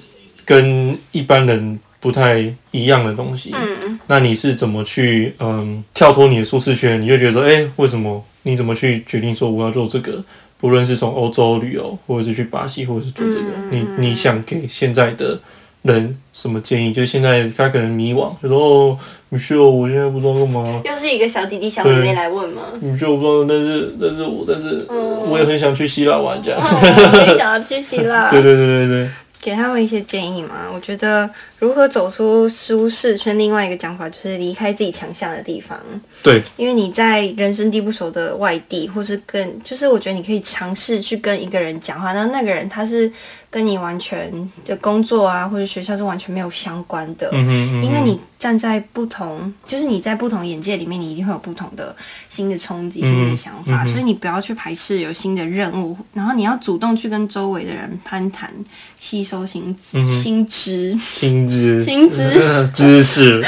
[0.45, 2.39] 跟一般人不太
[2.71, 3.53] 一样的东西。
[3.53, 6.99] 嗯，那你是怎么去嗯跳脱你的舒适圈？
[6.99, 8.23] 你就觉得说，哎、为什么？
[8.43, 10.23] 你怎么去决定说我要做这个？
[10.59, 15.37] 不论是从欧洲旅游，或者是去巴西，或者是做这个，你你想给现在的
[15.81, 16.93] 人什么建议？
[16.93, 20.81] 就是现在他可能迷惘，就说哦，米秀，我现在不知道干嘛。
[20.85, 22.61] 又是一个小弟弟小妹妹来问吗？
[22.79, 26.61] 米秀，我不知道，但是但是我但是嗯我也很想去希腊玩，这样。
[26.61, 28.29] 哦，我也想要去希腊。
[28.31, 29.09] 对对对对对。
[29.41, 30.71] 给他们一些建议嘛。
[30.73, 31.29] 我觉得
[31.63, 35.79] 如何走出舒适圈，另外一个讲法就是离开自己强项的地方。
[36.21, 43.09] 对，因为你在人生地不熟的外地，或是跟，就是我觉得你可以尝试去跟一个人讲话，然后那个人他是
[43.49, 44.29] 跟你完全
[44.65, 47.29] 的工作啊，或者学校是完全没有相关的。
[47.31, 51.95] 嗯哼嗯哼，因为你站在不同，就是你在不同眼界里面，你一定会有不同的
[52.27, 58.51] 新的冲击、新的想法，所以你不要去排斥有新的任务，然后你要主动去跟周围的人攀谈，
[58.99, 60.45] 吸收新新
[61.53, 62.31] 知，薪资。
[62.31, 63.43] 薪资知识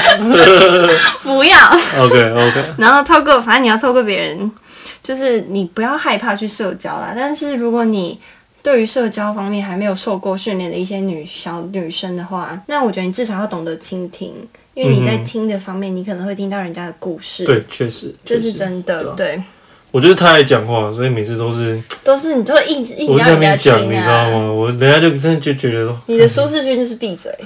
[1.22, 1.58] 不要
[1.98, 4.50] ，，OK OK，然后透过，反正你要透过别人，
[5.02, 7.12] 就是你不要害怕去社交啦。
[7.14, 8.18] 但是如果你
[8.62, 14.32] 对于社交方面还没有受过训练的一些女小女生的话，那我觉得你至少要懂得倾听，
[14.74, 19.42] 因为你在听的方面，你可能会听到人家的故事，对，确实，这是真的，对，
[19.96, 24.28] 我觉得他爱讲话，所以每次都是都是你就会一直一直我在那让人家边讲，你知道啊。
[24.30, 24.52] 吗？
[24.52, 27.32] 我人家就真的就觉得， 你的舒适圈就是闭嘴，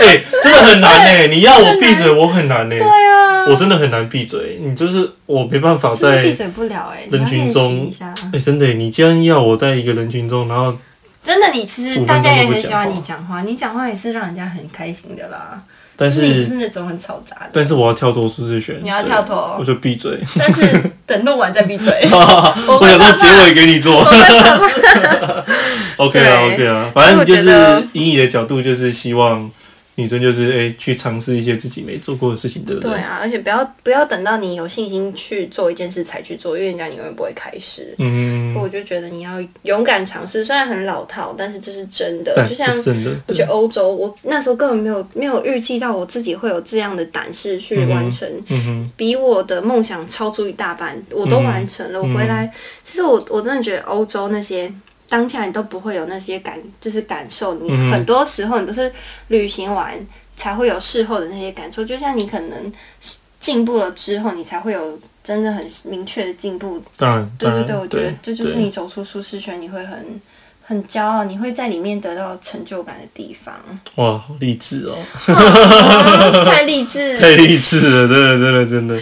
[0.00, 4.58] 哎、真的很难哎、你要我闭嘴，我很难哎、对啊，我真的很难闭嘴。
[4.62, 8.14] 你就是我没办法就是在闭嘴不了哎、你人要练习群中一下。
[8.32, 10.74] 哎、真的、你既然要我在一个人群中，然后
[11.22, 15.62] 真的，你其实五分钟大家也很喜欢话你讲话，你讲话也是让人家很开心的啦。
[15.96, 20.18] 但就是你不是是那种很嘈杂的，但是我要跳脱舒适圈，你要跳脱我就闭嘴。
[20.38, 21.92] 但是等弄完再闭嘴。
[22.10, 24.00] 我想说结尾给你做，
[25.96, 29.50] OK 啊 OK 啊，反正就所以我觉得是以你的角度，就是希望
[29.96, 37.94] 女生就是哎、去尝试一些自己没做过的事情，对不对对啊，而且不要不要等到你有信心去做一件事才去做，因为人家你永远不会开始。
[37.98, 39.32] 嗯，我就觉得你要
[39.62, 42.32] 勇敢尝试，虽然很老套，但是这是真的。
[42.48, 42.68] 就像
[43.26, 48.26] 我去欧洲，我那时候根本没有没有预计到我自己会有这样的胆识去完成，
[48.96, 52.00] 比我的梦想超出一大半，我都完成了。
[52.00, 52.50] 我回来，
[52.82, 54.72] 其实我我真的觉得欧洲那些
[55.12, 57.52] 当下你都不会有那些感，就是感受。
[57.56, 58.90] 你很多时候你都是
[59.28, 59.94] 旅行完
[60.34, 62.72] 才会有事后的那些感受，就像你可能
[63.38, 66.82] 进步了之后，你才会有真的很明确的进步。
[66.96, 70.18] 当然，对对对，我觉得这就是你走出舒适圈，你会很。
[70.64, 73.52] 很骄傲，你会在里面得到成就感的地方，
[73.96, 74.96] 哇，好励志哦，
[75.34, 77.18] 啊 太励志。
[77.18, 78.98] 太励志了，真的真的真的。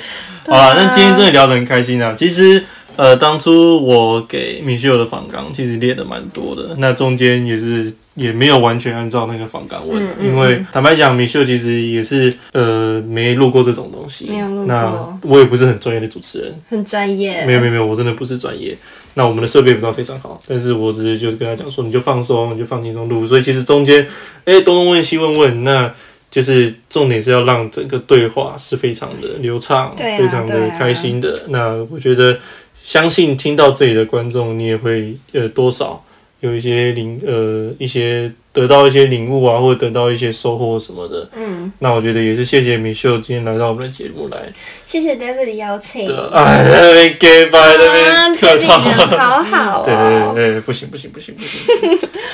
[0.46, 2.14] 好啊啦，那今天真的聊得很开心啊。
[2.16, 2.64] 其实，
[3.00, 17.46] 呃，当初我给米秀的访纲其实列的蛮多的，那中间也是也没有完全按照那个访纲问，嗯嗯因为坦白讲，米秀其实也是呃没录过这种东西，没有录过那我也不是很专业的主持人，很专业。
[17.46, 18.76] 没有没有没有，我真的不是专业。
[19.14, 23.26] 那我们的设备不知道非常好，但是我只是就是跟他讲说，你就放松，你就放轻松录。
[23.26, 24.06] 所以其实中间，
[24.44, 25.90] 哎、东东问西问问，那
[26.30, 31.44] 就是重点是要让整个对话是非常的流畅，非常的开心的。
[31.48, 32.38] 那我觉得，
[32.82, 36.02] 相信听到这里的观众，你也会呃多少
[36.40, 41.28] 有一些领呃一些得到一些领悟啊，或者得到一些收获什么的。
[41.36, 44.38] 嗯，那我觉得也是谢谢米秀今天来到我们的节目来，
[44.86, 46.06] 谢谢 David 的邀请。
[46.06, 48.90] 对啊哎，在那边 gay 拜那边客套。
[48.90, 50.32] 人好好对哦。
[50.34, 51.66] 对对，不行不行不行不行，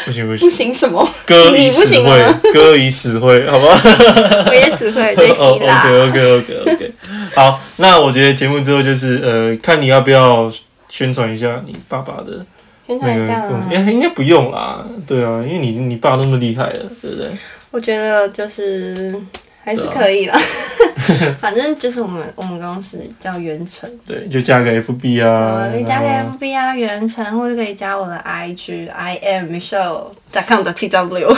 [0.06, 1.06] 不行不行不行，行什么？
[1.26, 3.80] 歌以死会行吗，歌以死会，好吧
[4.48, 5.82] 我也死会对希哦腊。
[5.90, 6.92] ？OK OK OK OK，
[7.34, 10.52] 好，那我觉得节目之后就是呃，看你要不要
[10.88, 12.44] 宣传一下你爸爸的
[12.86, 13.42] 宣那传一下？
[13.70, 17.28] 哎，应该不用啦，对啊，因为你你爸那么厉害了，对不对？
[17.70, 19.14] 我觉得就是
[19.62, 20.34] 还是可以了。
[21.40, 31.36] 反正就是我们我们公司叫元成，对，就加个 FB 啊呃，，可以加个然后 FB 啊，元成，或者可以加我的 IG I am Michelle com 的 TW。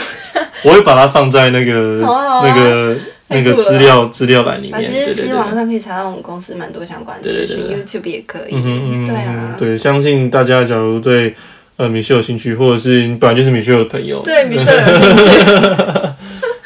[0.63, 2.97] 我会把它放在那个好啊好啊那个
[3.31, 5.27] 那个资料资料栏里啊，面，其实其。
[5.29, 8.55] 实网上可以查到我们公司蛮多相关的资讯，YouTube 也可以。
[8.55, 11.35] 嗯哼嗯对啊，对，相信大家假如对
[11.77, 16.19] 呃米秀有兴趣，或者是你本来就是米秀的朋友，对 Michelle 有 兴趣。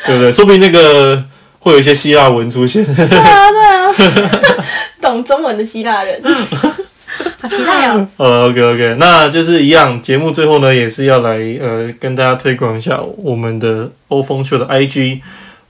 [0.06, 0.32] 对不对？
[0.32, 1.24] 说不定那个
[1.60, 2.84] 会有一些希腊文出现。
[2.84, 4.44] 对啊，对啊，
[5.02, 6.22] 懂中文的希腊人，
[7.42, 8.08] 好期待哦！
[8.18, 15.20] 呃，OK OK，那就是一样，节目最后呢也是要来呃跟大家推广一下我们的欧风秀的 IG。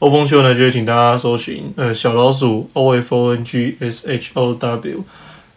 [0.04, 5.06] 欧风秀呢，就会请大家搜寻呃小老鼠 O F O N G S H O W，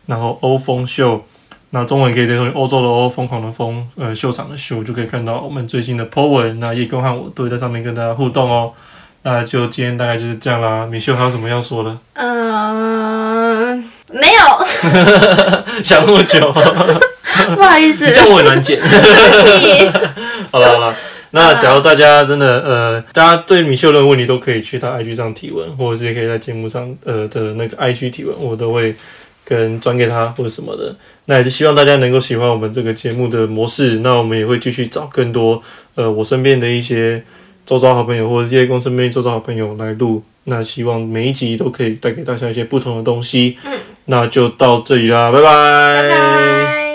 [0.07, 1.25] 然后欧风秀。
[1.71, 6.61] 那中文可以直接搜寻欧洲的欧，疯狂的疯，呃，秀场的秀，就可以看到我们最新的 po 文。
[6.61, 8.73] 那叶公和我都会在上面跟大家互动哦。
[9.23, 10.87] 那就今天大概就是这样啦。
[10.87, 11.99] 米秀还有什么要说的？
[12.15, 13.79] 嗯，
[14.13, 14.65] 没有，
[15.83, 16.53] 想那么久，
[17.57, 18.79] 不好意思，这样我很难剪。
[18.79, 19.07] 对不
[19.59, 19.91] 起。
[20.53, 20.95] 好了好了，
[21.33, 28.95] 那假如大家真的呃，大家对米秀的问题都可以去他 IG 上提问，或者是也可以在节目上呃的那个 IG 提问，我都会
[29.45, 30.95] 跟转给他或者什么的。
[31.27, 33.99] 那也是希望大家能够喜欢我们这个节目的模式。
[33.99, 35.63] 那我们也会继续找更多
[35.95, 37.23] 呃我身边的一些
[37.67, 40.23] 周遭好朋友或者这些公司边周遭好朋友来录。
[40.45, 43.59] 那希望每一集都可以带给大家一些不同的东西。
[43.65, 43.73] 嗯，
[44.05, 45.45] 那就到这里啦，拜拜。
[45.45, 46.86] 拜拜。